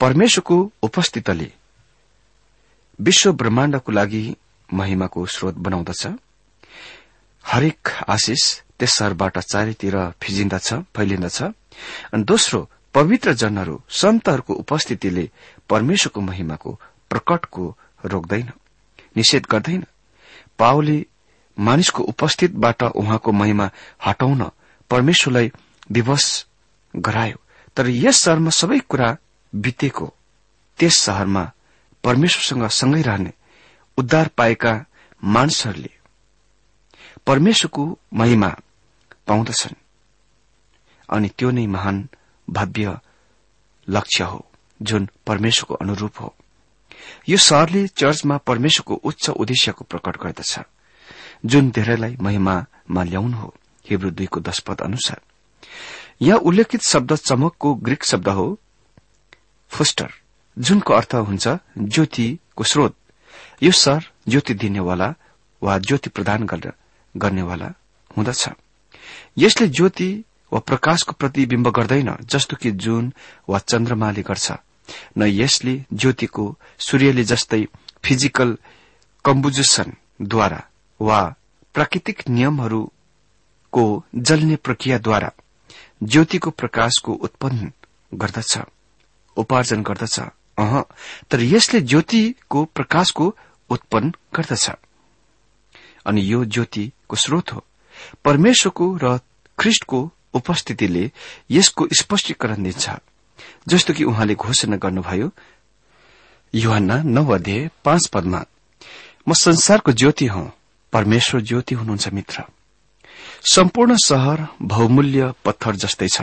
परमेश्वरको 0.01 0.57
उपस्थितले 0.83 1.53
विश्व 3.01 3.33
ब्रह्माण्डको 3.33 3.93
लागि 3.93 4.37
महिमाको 4.69 5.27
स्रोत 5.27 5.55
बनाउँदछ। 5.55 6.07
हरेक 7.45 7.89
आशिष 8.09 8.43
त्यस 8.79 8.93
शहरबाट 8.93 9.39
चारैतिर 9.39 9.97
फिजिन्दछ 10.23 10.75
फैलिन्दछ। 10.97 11.43
अनि 12.13 12.25
दोस्रो 12.25 12.69
पवित्र 12.95 13.33
जनहरू 13.33 13.81
सन्तहरूको 13.91 14.55
उपस्थितिले 14.55 15.31
परमेश्वरको 15.69 16.21
महिमाको 16.21 16.81
प्रकटको 17.11 17.77
रोक्दैन 18.05 18.51
निषेध 19.17 19.47
गर्दैन। 19.51 19.85
पाओले 20.59 21.07
मानिसको 21.59 22.03
उपस्थितबाट 22.03 22.83
उहाँको 22.83 23.33
महिमा 23.33 23.71
हटाउन 24.07 24.51
परमेश्वरलाई 24.91 25.53
विवश 25.91 26.47
गरायो। 26.97 27.37
तर 27.77 27.89
यस 27.89 28.25
शहरमा 28.25 28.51
सबै 28.51 28.79
कुरा 28.79 29.17
बितेको 29.55 30.15
त्यस 30.79 30.99
शहरमा 30.99 31.53
परमेश्वरसँग 32.05 32.67
सँगै 32.69 33.03
रहने 33.03 33.33
उद्धार 33.99 34.29
पाएका 34.29 34.85
मानिसहरूले 35.25 35.91
परमेश्वरको 37.27 37.99
महिमा 38.15 38.49
पाउँदछन्। 39.27 39.75
अनि 41.11 41.29
त्यो 41.29 41.51
नै 41.51 41.67
महान 41.67 42.09
भव्य 42.51 42.99
लक्ष्य 43.89 44.25
हो। 44.25 44.47
जुन 44.81 45.09
परमेश्वरको 45.27 45.75
अनुरूप 45.75 46.21
हो। 46.21 46.35
यो 47.29 47.37
शहरले 47.39 47.87
चर्चमा 47.89 48.37
परमेश्वरको 48.39 48.95
उच्च 48.95 49.29
उद्देश्यको 49.31 49.85
प्रकट 49.85 50.17
गर्दछ 50.23 50.59
जुन 51.47 51.71
धेरैलाई 51.71 52.17
महिमामा 52.21 53.03
ल्याउनु 53.05 53.37
हो 53.37 53.55
हिब्रू 53.87 54.11
दुईको 54.11 54.41
दश 54.41 54.59
पद 54.61 54.81
अनुसार। 54.81 55.21
यहाँ 56.23 56.39
उल्लेखित 56.41 56.83
शब्द 56.83 57.15
चमकको 57.17 57.75
ग्रीक 57.77 58.05
शब्द 58.05 58.29
हो 58.29 58.47
फुस्टर 59.73 60.11
जुनको 60.57 60.95
अर्थ 60.95 61.15
हुन्छ 61.15 61.49
ज्योतिको 61.79 62.65
स्रोत। 62.65 62.95
यो 63.63 63.73
सहर 63.73 64.05
ज्योति 64.29 64.55
दिनेवाला 64.55 65.15
वा 65.63 65.79
ज्योति 65.79 66.11
प्रदान 66.11 66.47
गर्नेवाला 67.15 67.73
हुँदछ। 68.17 68.49
यसले 69.39 69.67
ज्योति 69.69 70.11
वा 70.53 70.59
प्रकाशको 70.61 71.13
प्रतिविम्ब 71.13 71.71
गर्दैन 71.71 72.17
जस्तो 72.23 72.57
कि 72.57 72.71
जुन 72.73 73.13
वा 73.49 73.59
चन्द्रमाले 73.61 74.23
गर्छ। 74.23 74.53
न 75.19 75.23
यसले 75.23 75.85
ज्योतिको 75.93 76.59
सूर्यले 76.79 77.25
जस्तै 77.25 77.67
फिजिकल 78.05 78.59
कम्बुजेसनद्वारा 79.25 80.61
वा 81.01 81.35
प्राकृतिक 81.75 82.29
नियमहरूको 82.29 83.85
जल्ने 84.15 84.57
प्रक्रियाद्वारा 84.57 85.31
ज्योतिको 86.03 86.51
प्रकाशको 86.51 87.13
उत्पन्न 87.13 87.73
गर्दछ 88.15 88.59
उपार्जन 89.37 89.83
गर्दछ। 89.83 90.21
अह 90.59 90.83
तर 91.31 91.41
यसले 91.41 91.81
ज्योतिको 91.81 92.65
प्रकाशको 92.65 93.37
उत्पन्न 93.71 94.13
गर्दछ। 94.37 94.71
अनि 96.07 96.33
यो 96.33 96.45
ज्योतिको 96.45 97.17
स्रोत 97.17 97.53
हो। 97.53 97.65
परमेश्वरको 98.25 98.99
र 99.03 99.19
ख्रिष्टको 99.59 100.13
उपस्थितिले 100.35 101.13
यसको 101.51 101.89
स्पष्टीकरण 102.01 102.63
दिन्छ। 102.63 102.91
जस्तो 103.69 103.95
कि 103.95 104.05
उहाँले 104.05 104.35
घोषणा 104.35 104.77
गर्नुभयो 104.77 105.31
युहन्ना 106.55 106.97
नौ 107.05 107.25
अध्यय 107.35 107.71
पाँच 107.85 108.07
पदमा 108.07 108.45
म 109.29 109.33
संसारको 109.33 109.93
ज्योति 109.93 110.27
हौ 110.27 110.45
परमेश्वर 110.93 111.41
ज्योति 111.41 111.75
हुनुहुन्छ 111.75 112.09
मित्र। 112.09 112.43
सम्पूर्ण 113.53 113.97
शहर 114.05 114.47
बहुमूल्य 114.63 115.33
पत्थर 115.45 115.77
जस्तै 115.77 116.09
छ। 116.09 116.23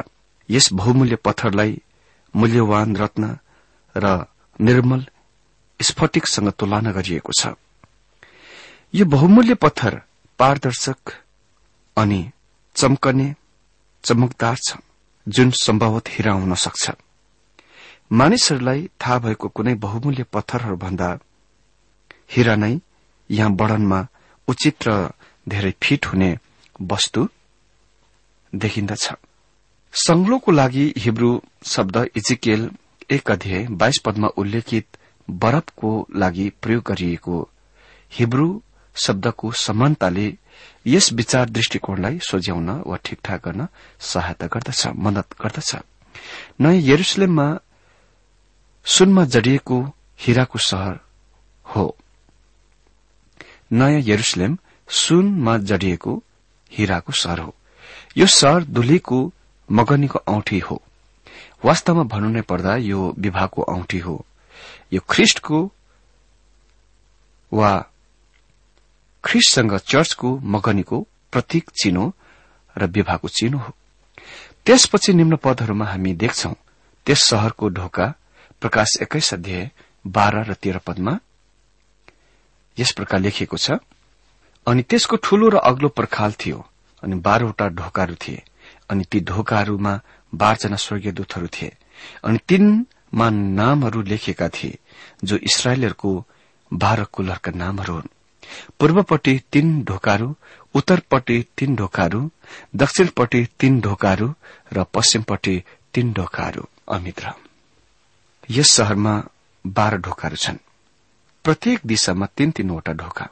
यस 0.49 0.73
बहुमूल्य 0.73 1.15
पत्थरलाई 1.15 1.81
मूल्यवान 2.33 2.95
रत्न 2.95 3.37
र 3.95 4.25
निर्मल 4.61 5.05
स्फटिकसँग 5.79 6.49
तुलना 6.49 6.91
गरिएको 6.91 7.31
छ। 7.39 7.53
यो 8.93 9.05
बहुमूल्य 9.05 9.53
पत्थर 9.53 10.01
पारदर्शक 10.39 11.13
अनि 11.97 12.21
चम्कने 12.75 13.33
चमकदार 14.03 14.57
छ 14.57 14.77
जुन 15.27 15.51
सम्भवत 15.51 16.09
हिरा 16.09 16.33
हुन 16.33 16.55
सक्छ। 16.55 16.91
मानिसहरूलाई 18.11 18.89
थाहा 19.01 19.17
भएको 19.19 19.47
कुनै 19.47 19.73
बहुमूल्य 19.75 20.23
पत्थरहरूभन्दा 20.23 21.07
हिरा 22.31 22.55
नै 22.55 22.79
यहाँ 23.29 23.49
वर्णनमा 23.49 24.07
उचित 24.47 24.87
र 24.87 25.09
धेरै 25.47 25.73
फिट 25.81 26.05
हुने 26.05 26.37
वस्तु 26.81 27.27
देखिन्दछ। 28.55 29.05
संग्लोको 29.93 30.51
लागि 30.51 30.93
हिब्रू 30.97 31.41
शब्द 31.63 31.97
इजिकेल 32.15 32.69
एक 33.11 33.31
अध्याय 33.31 33.67
बाइस 33.71 33.97
पदमा 34.05 34.27
उल्लेखित 34.37 34.87
बरफको 35.29 35.91
लागि 36.15 36.49
प्रयोग 36.61 36.83
गरिएको 36.87 37.49
हिब्रू 38.11 38.47
शब्दको 38.95 39.51
समानताले 39.51 40.27
यस 40.87 41.13
विचार 41.13 41.49
दृष्टिकोणलाई 41.49 42.19
सोझ्याउन 42.19 42.69
वा 42.69 42.97
ठिकठाक 43.05 43.47
गर्न 43.47 43.67
सहायता 43.99 44.47
गर्दछ 44.47 44.87
मदत 44.87 45.27
गर्दछ। 45.41 45.75
नयाँ 46.61 46.81
यरुसलेममा 46.81 47.47
सुनमा 48.85 49.25
जडिएको 49.25 49.93
हिराको 50.19 50.59
शहर 50.59 50.99
हो। 51.65 51.97
नयाँ 53.71 54.01
यरुसलेम 54.03 54.57
सुनमा 54.89 55.57
जडिएको 55.57 56.23
हिराको 56.71 57.11
शहर 57.11 57.39
हो। 57.39 57.55
यो 58.17 58.25
शहर 58.25 58.63
दुलीको 58.63 59.33
मगनीको 59.71 60.19
औठी 60.19 60.59
हो। 60.59 60.81
वास्तवमा 61.65 62.03
भन्नु 62.03 62.29
नै 62.29 62.41
पर्दा 62.41 62.75
यो 62.75 63.15
विवाहको 63.19 63.63
औठी 63.63 63.99
हो। 63.99 64.25
यो 64.93 65.01
ख्रिष्टको 65.09 65.71
वा 67.53 67.85
ख्रिस्टसँग 69.23 69.77
चर्चको 69.77 70.37
मगनीको 70.37 71.07
प्रतीक 71.31 71.69
चिनो 71.69 72.13
र 72.77 72.85
विवाहको 72.85 73.27
चिनो 73.27 73.57
हो। 73.57 73.73
त्यसपछि 74.65 75.13
निम्न 75.13 75.35
पदहरूमा 75.35 75.85
हामी 75.85 76.13
देख्छौ 76.13 76.53
त्यस 77.05 77.23
शहरको 77.23 77.69
ढोका 77.69 78.13
प्रकाश 78.61 78.97
एक्काइस 79.01 79.33
अध्याय 79.33 79.69
बाह्र 80.07 80.43
र 80.43 80.53
तेह्र 80.53 80.77
पदमा 80.77 81.19
यस 82.77 82.91
प्रकार 82.91 83.19
लेखिएको 83.19 83.57
छ 83.57 83.71
अनि 84.67 84.81
त्यसको 84.83 85.15
ठूलो 85.15 85.49
र 85.49 85.55
अग्लो 85.61 85.89
पर्खाल 85.89 86.33
थियो 86.33 86.65
अनि 87.03 87.15
बाह्रवटा 87.15 87.67
ढोकाहरू 87.69 88.15
थिए 88.15 88.43
अनि 88.89 89.03
ती 89.11 89.19
ढोकाहरूमा 89.19 89.93
बाह्रजना 90.33 90.75
स्वर्गीय 90.75 91.11
दूतहरू 91.11 91.47
थिए 91.47 91.71
अनि 92.23 92.39
तीनमा 92.47 93.29
नामहरू 93.29 94.01
लेखिएका 94.01 94.49
थिए 94.49 94.79
जो 95.23 95.35
इसरायलहरूको 95.37 96.11
बाह्र 96.73 97.03
कुलहरूका 97.05 97.51
नामहरू 97.51 97.93
हुन्। 97.93 98.13
पूर्वपट्टि 98.79 99.33
तीन 99.51 99.83
ढोकाहरू 99.83 100.35
उत्तरपट्टि 100.75 101.37
तीन 101.57 101.75
ढोकाहरू 101.75 102.21
दक्षिणपट्टि 102.75 103.47
तीन 103.59 103.81
ढोकाहरू 103.81 104.33
र 104.73 104.83
पश्चिमपट्टि 104.93 105.55
तीन 105.93 106.13
ढोकाहरू। 106.13 106.63
अमित्र 106.89 107.33
यस 108.49 108.71
शहरमा 108.71 109.13
बाह्र 109.65 109.97
ढोकाहरू 109.97 110.35
छन्। 110.35 110.57
प्रत्येक 111.45 111.79
दिशामा 111.85 112.25
तीन 112.37 112.51
तीनवटा 112.51 112.93
ढोका। 112.93 113.25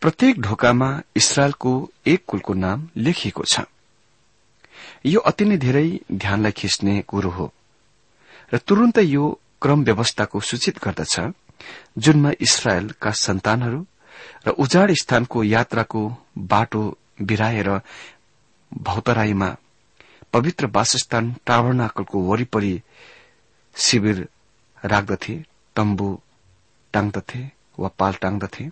प्रत्येक 0.00 0.40
ढोकामा 0.40 0.88
इसरायलको 1.16 1.72
एक 2.06 2.24
कुलको 2.26 2.54
नाम 2.54 2.88
लेखिएको 2.96 3.44
छ। 3.44 3.60
यो 5.06 5.20
अति 5.20 5.44
नै 5.44 5.56
धेरै 5.56 5.88
ध्यानलाई 6.12 6.52
खिच्ने 6.52 7.02
कुरो 7.02 7.30
हो 7.30 7.52
र 8.52 8.58
तुरन्तै 8.58 9.02
यो 9.02 9.24
क्रम 9.62 9.82
व्यवस्थाको 9.84 10.40
सूचित 10.40 10.78
गर्दछ 10.84 11.14
जुनमा 11.98 12.30
इसरायलका 12.40 13.10
सन्तानहरू 13.10 13.86
र 14.46 14.50
उजाड 14.58 14.92
स्थानको 14.92 15.44
यात्राको 15.44 16.02
बाटो 16.38 16.82
बिराएर 17.22 17.68
भौतराईमा 18.72 19.56
पवित्र 20.32 20.66
वासस्थान 20.66 21.34
टावरनाकलको 21.46 22.20
वरिपरि 22.20 22.74
शिविर 23.76 24.28
राख्दथे 24.82 25.34
तम्बु 25.76 26.08
टाङ्दथे 26.94 27.40
वा 27.78 27.88
पाल 27.98 28.14
टाङ्दथे 28.22 28.64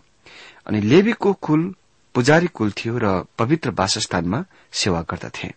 अनि 0.66 0.80
लेबीको 0.80 1.32
कुल 1.46 1.74
पुजारी 2.14 2.46
कुल 2.56 2.70
थियो 2.78 2.98
र 2.98 3.06
पवित्र 3.38 3.70
वासस्थानमा 3.78 4.44
सेवा 4.72 5.00
गर्दथे। 5.10 5.48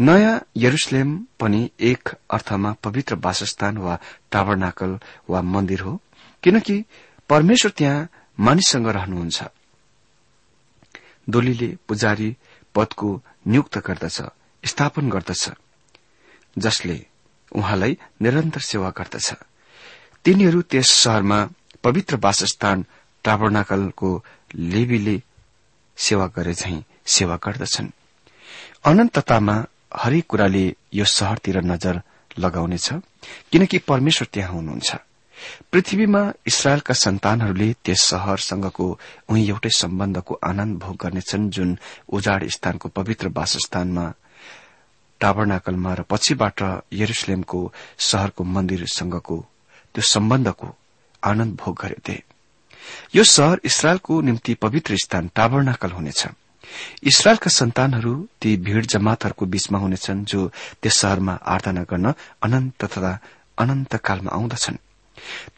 नयाँ 0.00 0.40
यरुसलेम 0.56 1.10
पनि 1.40 1.70
एक 1.80 2.08
अर्थमा 2.30 2.72
पवित्र 2.84 3.14
वासस्थान 3.24 3.78
वा 3.78 3.98
टावरनाकल 4.32 4.98
वा 5.30 5.42
मन्दिर 5.42 5.80
हो 5.80 6.00
किनकि 6.42 6.84
परमेश्वर 7.30 7.70
त्यहाँ 7.78 8.08
मानिससँग 8.38 8.88
रहनुहुन्छ। 8.88 9.42
दोलीले 11.28 11.68
पुजारी 11.88 12.36
पदको 12.74 13.08
नियुक्त 13.46 13.78
गर्दछ 13.86 14.20
स्थापन 14.64 15.08
गर्दछ 15.10 15.50
जसले 16.56 17.06
उहाँलाई 17.52 17.96
निरन्तर 18.22 18.60
सेवा 18.60 18.90
गर्दछ। 18.90 19.28
तिनीहरू 20.24 20.62
त्यस 20.62 20.90
शहरमा 20.92 21.38
पवित्र 21.84 22.16
वासस्थान 22.16 22.84
टाबरनाकलको 23.24 24.10
लेबीले 24.54 25.16
सेवा 25.98 26.26
गरे 26.36 26.54
झै 26.54 26.82
सेवा 27.06 27.36
गर्दछन्। 27.36 27.88
अनन्ततामा 28.84 29.56
हरेक 29.96 30.26
कुराले 30.26 30.64
यो 30.94 31.04
शहरतिर 31.04 31.60
नजर 31.64 32.00
लगाउनेछ 32.38 32.88
किनकि 33.52 33.78
परमेश्वर 33.78 34.28
त्यहाँ 34.32 34.52
हुनुहुन्छ। 34.52 34.90
पृथ्वीमा 35.72 36.22
इसरायलका 36.46 36.94
सन्तानहरूले 36.94 37.68
त्यस 37.84 38.00
शहरसँगको 38.04 38.86
उही 39.28 39.48
एउटै 39.48 39.70
सम्बन्धको 39.72 40.34
आनन्द 40.44 40.78
भोग 40.78 40.96
गर्नेछन् 41.02 41.50
जुन 41.50 41.78
उजाड 42.12 42.48
स्थानको 42.48 42.88
पवित्र 42.88 43.28
वासस्थानमा 43.28 44.04
टाबरनाकलमा 45.20 45.92
र 45.94 46.00
पछिबाट 46.10 46.58
यरुसलेमको 46.92 47.60
शहरको 47.98 48.42
मन्दिरसँगको 48.44 49.38
त्यो 49.94 50.02
सम्बन्धको 50.04 50.68
आनन्द 51.22 51.54
भोग 51.60 51.74
गरेथे। 51.82 52.16
यो 53.14 53.22
शहर 53.24 53.60
इसरायलको 53.64 54.20
निम्ति 54.20 54.54
पवित्र 54.54 54.96
स्थान 55.04 55.30
टाबरनाकल 55.36 55.90
हुनेछ। 55.90 56.22
इसरायलका 57.02 57.50
सन्तानहरू 57.50 58.12
ती 58.40 58.56
भीड़ 58.56 58.84
जमातहरूको 58.86 59.46
बीचमा 59.46 59.78
हुनेछन् 59.78 60.24
जो 60.24 60.40
त्यस 60.82 60.94
शहरमा 61.00 61.34
आराधना 61.44 61.82
गर्न 61.90 62.06
अनन्त 62.42 62.84
तथा 62.84 63.12
अनन्तकालमा 63.58 64.30
आउँदछन्। 64.30 64.82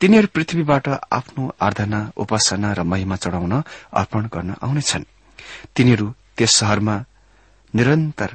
तिनीहरू 0.01 0.29
पृथ्वीबाट 0.35 0.88
आफ्नो 1.12 1.42
आराधना 1.61 2.01
उपासना 2.16 2.72
र 2.72 2.83
महिमा 2.83 3.16
चढ़ाउन 3.16 3.55
अर्पण 3.92 4.22
गर्न 4.35 4.51
आउनेछन्। 4.62 5.05
तिनीहरू 5.77 6.07
त्यस 6.37 6.53
शहरमा 6.59 6.96
निरन्तर 7.75 8.31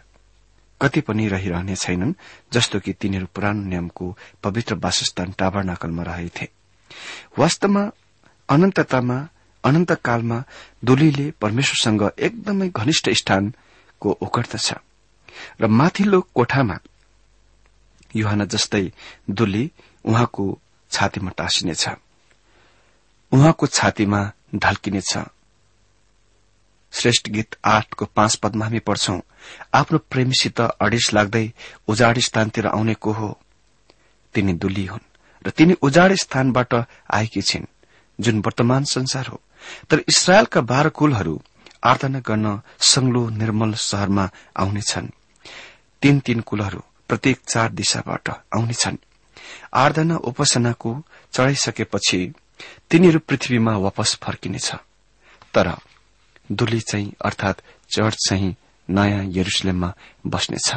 कति 0.82 1.02
पनि 1.02 1.28
रहिरहने 1.28 1.76
छैनन् 1.76 2.13
जस्तो 2.54 2.80
कि 2.80 2.94
तिनीहरू 2.94 3.28
पुरानो 3.36 3.63
नियमको 3.63 4.18
पवित्र 4.44 4.76
वासस्थान 4.76 5.32
टाबरनाकलमा 5.32 6.04
रहेथे। 6.04 6.50
वास्तवमा 7.40 7.92
अनन्ततामा 8.50 9.18
अनन्तकालमा 9.63 10.44
दुलीले 10.86 11.32
परमेश्वरसँग 11.42 12.12
एकदमै 12.20 12.70
घनिष्ठ 12.70 13.10
स्थानको 13.10 14.18
ओकर्दछ 14.22 14.74
र 15.62 15.68
माथिल्लो 15.68 16.22
कोठामा 16.36 16.78
युहान 18.16 18.46
जस्तै 18.46 18.86
दुली 19.30 19.72
उहाँको 20.06 20.46
छातीमा 20.92 21.32
टाँसिनेछ। 21.38 21.90
उहाँको 23.32 23.68
छातीमा 23.68 24.22
ढल्किनेछ। 24.56 25.18
श्रेष्ठ 26.98 27.30
गीत 27.30 27.56
आठको 27.66 28.06
पाँच 28.06 28.36
पदमा 28.36 28.66
हामी 28.66 28.80
पढ्छौं। 28.80 29.20
आफ्नो 29.74 29.98
प्रेमीसित 29.98 30.62
अडिस 30.62 31.14
लाग्दै 31.14 31.52
उजाड 31.88 32.20
स्थानतिर 32.20 32.68
आउने 32.68 32.94
को 32.94 33.12
हो? 33.12 33.40
तिनी 34.34 34.54
दुली 34.54 34.86
हुन् 34.86 35.06
र 35.48 35.50
तिनी 35.50 35.74
उजाड 35.82 36.14
स्थानबाट 36.14 36.74
आएकी 37.14 37.42
छिन् 37.42 37.66
जुन 38.20 38.40
वर्तमान 38.40 38.84
संसार 38.84 39.28
हो। 39.28 39.42
तर 39.90 40.04
इसरायलका 40.08 40.62
बाह्र 40.62 40.90
कुलहरू 40.90 41.42
आराधना 41.84 42.20
गर्न 42.20 42.62
संग्लो 42.80 43.30
निर्मल 43.30 43.74
शहरमा 43.74 44.30
आउनेछन्। 44.58 45.08
तीन 46.02 46.20
तीन 46.20 46.40
कुलहरू 46.40 46.82
प्रत्येक 47.08 47.40
चार 47.48 47.72
दिशाबाट 47.72 48.30
आउनेछन्। 48.30 48.98
आराधना 49.74 50.16
उपासनाको 50.16 50.92
चढ़ाइसकेपछि 51.34 52.34
तिनीहरू 52.90 53.20
पृथ्वीमा 53.20 53.78
वापस 53.78 54.18
फर्किनेछ। 54.24 54.72
तर 55.54 55.68
दुली 56.52 56.80
चाहिँ 56.80 57.12
अर्थात 57.26 57.62
चर्च 57.90 58.18
चाहिँ 58.30 58.56
नयाँ 58.90 59.24
यरुसलेममा 59.28 59.94
बस्नेछ। 60.28 60.70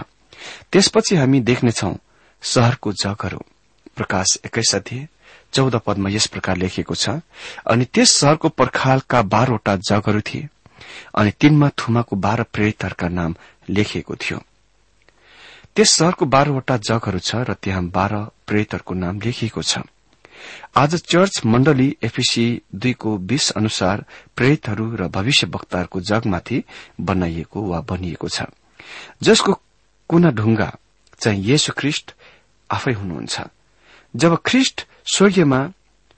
त्यसपछि 0.73 1.17
हामी 1.17 1.41
देख्नेछौ 1.41 1.95
शहरको 2.43 2.93
जगहरू। 2.93 3.39
प्रकाश 3.97 4.39
एक्काइस 4.45 4.75
अध्यय 4.75 5.09
चौध 5.53 5.75
पदमा 5.87 6.11
यस 6.11 6.27
प्रकार 6.27 6.57
लेखिएको 6.57 6.95
छ 6.95 7.21
अनि 7.67 7.85
त्यस 7.85 8.11
शहरको 8.21 8.49
पर्खालका 8.49 9.23
बाह्रवटा 9.23 9.77
जगहरू 9.77 10.21
थिए 10.21 10.49
अनि 11.15 11.31
तिनमा 11.41 11.69
थुमाको 11.79 12.17
बाह्र 12.17 12.43
प्रेरितहरूका 12.53 13.09
नाम 13.09 13.35
लेखिएको 13.69 14.15
थियो। 14.15 14.39
त्यस 15.77 15.91
शहरको 15.91 16.27
बाह्रवटा 16.27 16.77
जगहरू 16.77 17.19
छ 17.19 17.35
र 17.49 17.55
त्यहाँ 17.55 17.85
बाह्र 17.89 18.17
प्रेरितहरूको 18.47 18.95
नाम 18.95 19.21
लेखिएको 19.21 19.63
छ। 19.63 19.79
आज 20.77 20.95
चर्च 20.95 21.41
मण्डली 21.47 21.97
एफिसी 22.03 22.63
दुईको 22.75 23.17
बीस 23.19 23.51
अनुसार 23.51 24.05
प्रेरितहरू 24.37 24.97
र 24.97 25.09
भविष्य 25.09 25.47
वक्ताहरूको 25.47 26.01
जगमाथि 26.01 26.65
बनाइएको 27.01 27.63
वा 27.63 27.81
बनिएको 27.81 28.29
छ। 28.29 28.43
जसको 29.23 29.53
कुना 30.09 30.31
ढुङ्गा 30.31 30.77
चाहिँ 31.21 31.45
येशु 31.45 31.73
ख्रिष्ट 31.79 32.15
आफै 32.71 32.93
हुनुहुन्छ। 32.93 33.41
जब 34.17 34.39
ख्रिष्ट 34.47 34.87
स्वर्गीयमा 35.15 35.61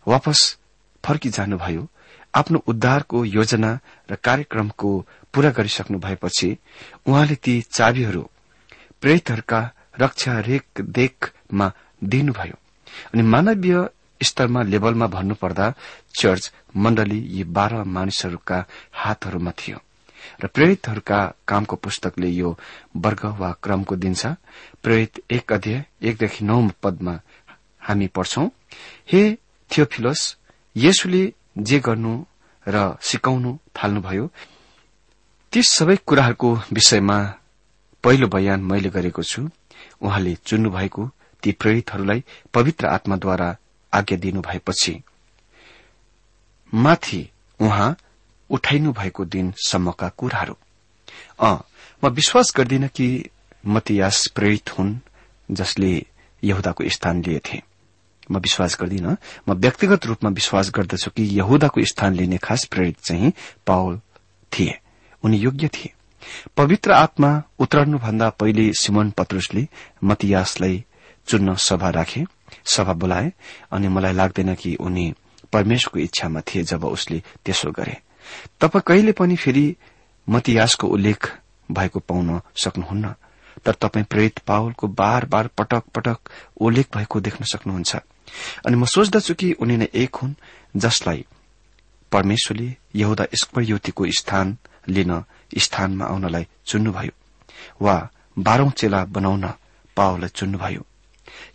वापस 0.07 0.59
फर्किजानुभयो 1.05 1.89
आफ्नो 2.35 2.59
उद्धारको 2.67 3.25
योजना 3.25 3.79
र 4.11 4.15
कार्यक्रमको 4.15 4.91
पूरा 5.35 5.51
गरिसक्नु 5.51 5.99
भएपछि 5.99 6.57
उहाँले 7.07 7.35
ती 7.35 7.61
चाबीहरू 7.63 8.29
प्रेतहरूका 9.01 9.61
रक्षा 10.01 10.41
रेखदेखमा 10.41 11.73
दिनुभयो। 12.05 12.57
अनि 13.15 13.23
मानवीय 13.23 13.89
स्तरमा 14.25 14.63
लेभलमा 14.63 15.07
भन्नुपर्दा 15.07 15.67
चर्च 16.21 16.53
मण्डली 16.77 17.19
यी 17.29 17.45
बाह्र 17.57 17.83
मानिसहरूका 17.85 18.59
हातहरूमा 18.93 19.53
थियो। 19.59 19.79
र 20.43 20.47
प्रेरितहरूका 20.47 21.19
कामको 21.49 21.77
पुस्तकले 21.77 22.29
यो 22.29 22.51
वर्ग 22.97 23.25
वा 23.39 23.51
क्रमको 23.63 23.97
दिन्छ 23.97 24.27
प्रेरित 24.83 25.21
एक 25.31 25.53
अध्यय 25.53 25.85
एकदेखि 26.03 26.45
नौ 26.45 26.59
पदमा 26.83 27.15
हामी 27.81 28.07
पढ्छौं 28.07 28.49
हे 29.13 29.23
थियोफिलोस 29.71 30.21
येशुले 30.77 31.23
जे 31.59 31.79
गर्नु 31.79 32.13
र 32.67 32.97
सिकाउनु 33.01 33.51
थाल्नुभयो 33.77 34.27
ती 35.53 35.63
सबै 35.63 35.97
कुराहरूको 36.07 36.51
विषयमा 36.73 37.19
पहिलो 38.05 38.27
बयान 38.29 38.61
मैले 38.63 38.91
गरेको 38.91 39.23
छु। 39.23 39.49
उहाँले 40.03 40.35
चुन्नु 40.47 40.71
भएको 40.71 41.03
ती 41.43 41.53
प्रेरितहरूलाई 41.53 42.25
पवित्र 42.55 42.87
आत्माद्वारा 42.87 43.49
आज्ञा 43.93 44.19
दिनु 44.19 44.41
भएपछि 44.41 45.03
माथि 46.75 47.31
उहाँ 47.61 47.97
उठाइनु 48.51 48.93
भएको 48.93 49.25
दिनसम्मका 49.25 50.09
कुराहरू। 50.09 50.57
म 52.05 52.09
विश्वास 52.09 52.53
गर्दिन 52.57 52.89
कि 52.89 53.29
मतियास 53.67 54.27
प्रेरित 54.27 54.79
हुन् 54.79 54.97
जसले 55.51 56.07
यहुदाको 56.45 56.89
स्थान 56.89 57.25
लिएथे। 57.25 57.63
म 58.31 58.39
विश्वास 58.39 58.77
गर्दिन। 58.81 59.17
म 59.49 59.53
व्यक्तिगत 59.53 60.07
रूपमा 60.07 60.31
विश्वास 60.31 60.71
गर्दछु 60.71 61.11
कि 61.11 61.39
यहुदाको 61.39 61.85
स्थान 61.85 62.15
लिने 62.15 62.39
खास 62.39 62.65
प्रेरित 62.65 63.01
चाहिँ 63.05 63.33
पावल 63.67 64.01
थिए। 64.53 64.79
उनी 65.23 65.37
योग्य 65.37 65.69
थिए। 65.69 65.93
पवित्र 66.57 66.93
आत्मा 66.93 67.43
उत्रनुभन्दा 67.59 68.31
पहिले 68.31 68.73
सिमन 68.73 69.11
पत्रुसले 69.11 69.69
मतियासलाई 70.05 70.85
चुन्न 71.27 71.55
सभा 71.55 71.91
राखे। 71.91 72.25
सभा 72.65 72.93
बोलाए 72.93 73.33
अनि 73.73 73.89
मलाई 73.89 74.13
लाग्दैन 74.13 74.55
कि 74.55 74.75
उनी 74.81 75.15
परमेश्वरको 75.53 75.99
इच्छामा 75.99 76.41
थिए 76.41 76.63
जब 76.63 76.85
उसले 76.85 77.23
त्यसो 77.45 77.71
गरे। 77.71 77.97
तब 78.61 78.81
कहिले 78.81 79.13
पनि 79.13 79.37
फेरि 79.37 79.77
मतियासको 80.29 80.87
उल्लेख 80.87 81.31
भएको 81.73 81.99
पाउन 82.01 82.41
सक्नुहुन्न। 82.57 83.15
तर 83.65 83.75
तपाईँ 83.75 84.05
प्रेरित 84.11 84.39
पावलको 84.39 84.89
बार 84.89 85.25
बार 85.25 85.47
पटक 85.59 85.83
पटक 85.95 86.19
उल्लेख 86.61 86.87
भएको 86.97 87.21
देख्न 87.21 87.45
सक्नुहुन्छ। 87.45 87.97
अनि 88.67 88.77
म 88.77 88.85
सोच्दछु 88.85 89.35
कि 89.35 89.53
उनी 89.53 89.77
नै 89.77 89.89
एक 89.95 90.15
हुन् 90.15 90.35
जसलाई 90.77 91.25
परमेश्वरले 92.13 92.77
यहुदा 92.95 93.25
स्क्वर 93.35 93.63
युवतीको 93.63 94.07
स्थान 94.11 94.57
लिन 94.89 95.13
स्थानमा 95.59 96.05
आउनलाई 96.05 96.47
चुन्नुभयो 96.67 97.15
वा 97.83 97.97
बाह्रौं 98.39 98.71
चेला 98.71 99.05
बनाउन 99.05 99.45
पावललाई 99.97 100.29
चुन्नुभयो। 100.29 100.83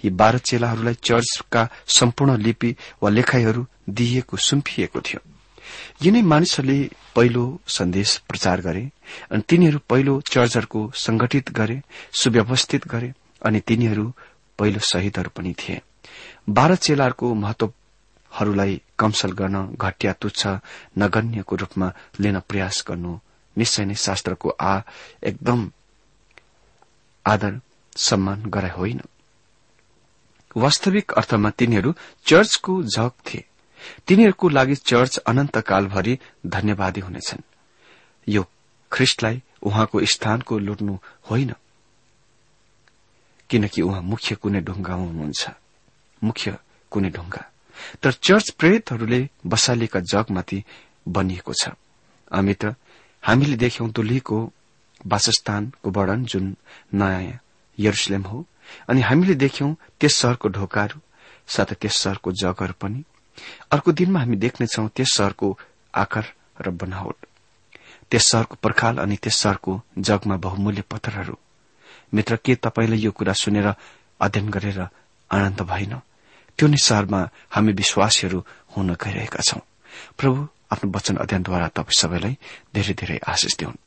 यी 0.06 0.10
बाह्र 0.10 0.38
चेलाहरूलाई 0.40 0.94
चर्चका 1.04 1.68
सम्पूर्ण 1.88 2.38
लिपि 2.38 2.76
वा 3.02 3.10
लेखाईहरू 3.10 3.66
दिइएको 3.90 4.38
सुम्पिएको 4.38 5.02
थियो। 5.02 5.20
यिनै 6.02 6.22
मानिसहरूले 6.22 6.80
पहिलो 7.16 7.44
सन्देश 7.68 8.18
प्रचार 8.30 8.62
गरे 8.62 8.84
अनि 9.32 9.42
तिनीहरू 9.50 9.80
पहिलो 9.90 10.14
चर्चहरूको 10.32 10.82
संगठित 10.96 11.52
गरे 11.52 11.82
सुव्यवस्थित 12.14 12.88
गरे 12.88 13.14
अनि 13.46 13.60
तिनीहरू 13.60 14.06
पहिलो 14.60 14.80
शहीदहरू 14.80 15.30
पनि 15.36 15.54
थिए। 15.54 15.82
बाह्र 16.50 16.76
चेलाहरूको 16.76 17.34
महत्वहरूलाई 17.34 18.82
कमसल 19.00 19.32
गर्न 19.32 19.58
घटिया 19.76 20.14
तुच्छ 20.14 20.42
नगण्यको 20.98 21.56
रूपमा 21.56 21.88
लिन 22.20 22.40
प्रयास 22.40 22.84
गर्नु 22.88 23.20
निश्चय 23.58 23.86
नै 23.86 23.96
शास्त्रको 23.96 24.50
आ 24.50 24.82
एकदम 25.24 25.60
आदर 27.26 27.60
सम्मान 27.98 28.44
गराए 28.46 28.72
होइन। 28.72 29.02
वास्तविक 30.58 31.12
अर्थमा 31.12 31.50
तिनीहरू 31.50 31.96
चर्चको 32.26 32.84
झक 32.84 33.12
थिए। 33.26 33.46
तिनीहरूको 34.08 34.50
लागि 34.50 34.76
चर्च 34.76 35.18
अनन्तकालभरि 35.18 36.20
धन्यवादी 36.46 37.02
हुनेछन्। 37.02 37.42
यो 38.30 38.46
ख्रिष्टलाई 38.92 39.44
उहाँको 39.64 40.06
स्थानको 40.06 40.60
लुट्नु 40.60 41.00
होइन। 41.32 41.54
किनकि 43.50 43.82
उहाँ 43.82 44.02
मुख्य 44.02 44.36
कुनै 44.36 44.62
ढुङ्गामा 44.62 45.04
हुनुहुन्छ। 45.04 45.50
मुख्य 46.24 46.58
कुनै 46.92 47.10
ढुङ्गा। 47.10 47.52
तर 48.04 48.12
चर्च 48.12 48.50
प्रेरितहरूले 48.50 49.30
बसालिएका 49.46 50.00
जगमाथि 50.00 50.64
बनिएको 51.08 51.54
छ। 51.54 51.70
अमित्र 52.32 52.76
हामीले 53.24 53.56
देख्यौं 53.56 53.92
दुलीको 53.92 54.54
वासस्थानको 55.06 55.92
वर्णन 55.92 56.26
जुन 56.26 56.58
नयाँ 56.94 57.40
यरुसलेम 57.80 58.22
हो 58.22 58.46
अनि 58.90 59.02
हामीले 59.02 59.36
देख्यौं 59.36 59.74
त्यस 60.00 60.14
शहरको 60.16 60.48
ढोकाहरू 60.50 61.00
साथै 61.48 61.76
त्यस 61.82 61.96
शहरको 61.98 62.32
जगहरू 62.32 62.74
पनि। 62.82 63.04
अर्को 63.72 63.92
दिनमा 63.92 64.20
हामी 64.20 64.36
देख्नेछौ 64.36 64.88
त्यस 64.88 65.10
शहरको 65.14 65.48
आकार 65.94 66.26
र 66.62 66.70
बनावट। 66.70 67.18
त्यस 68.12 68.24
शहरको 68.28 68.56
पर्खाल 68.64 68.98
अनि 68.98 69.16
त्यस 69.16 69.36
शहरको 69.36 69.82
जगमा 69.98 70.36
बहुमूल्य 70.38 70.82
पत्थरहरू। 70.82 71.38
मित्र 72.14 72.36
के 72.36 72.56
तपाईँले 72.56 72.98
यो 72.98 73.12
कुरा 73.12 73.34
सुनेर 73.34 73.68
अध्ययन 74.22 74.50
गरेर 74.50 74.80
आनन्द 75.32 75.62
भएन? 75.62 75.94
त्यो 76.58 76.68
नै 76.68 76.78
शहरमा 76.78 77.30
हामी 77.52 77.72
विश्वासीहरू 77.74 78.40
हुन 78.76 78.94
गइरहेका 78.94 79.42
छौं। 79.42 79.62
प्रभु 80.18 80.48
आफ्नो 80.72 80.92
वचन 80.92 81.16
अध्ययनद्वारा 81.16 81.68
तपाईँ 81.68 82.00
सबैलाई 82.02 82.34
धेरै 82.74 82.94
धेरै 82.94 83.18
आशिष 83.28 83.56
दिउन्। 83.58 83.87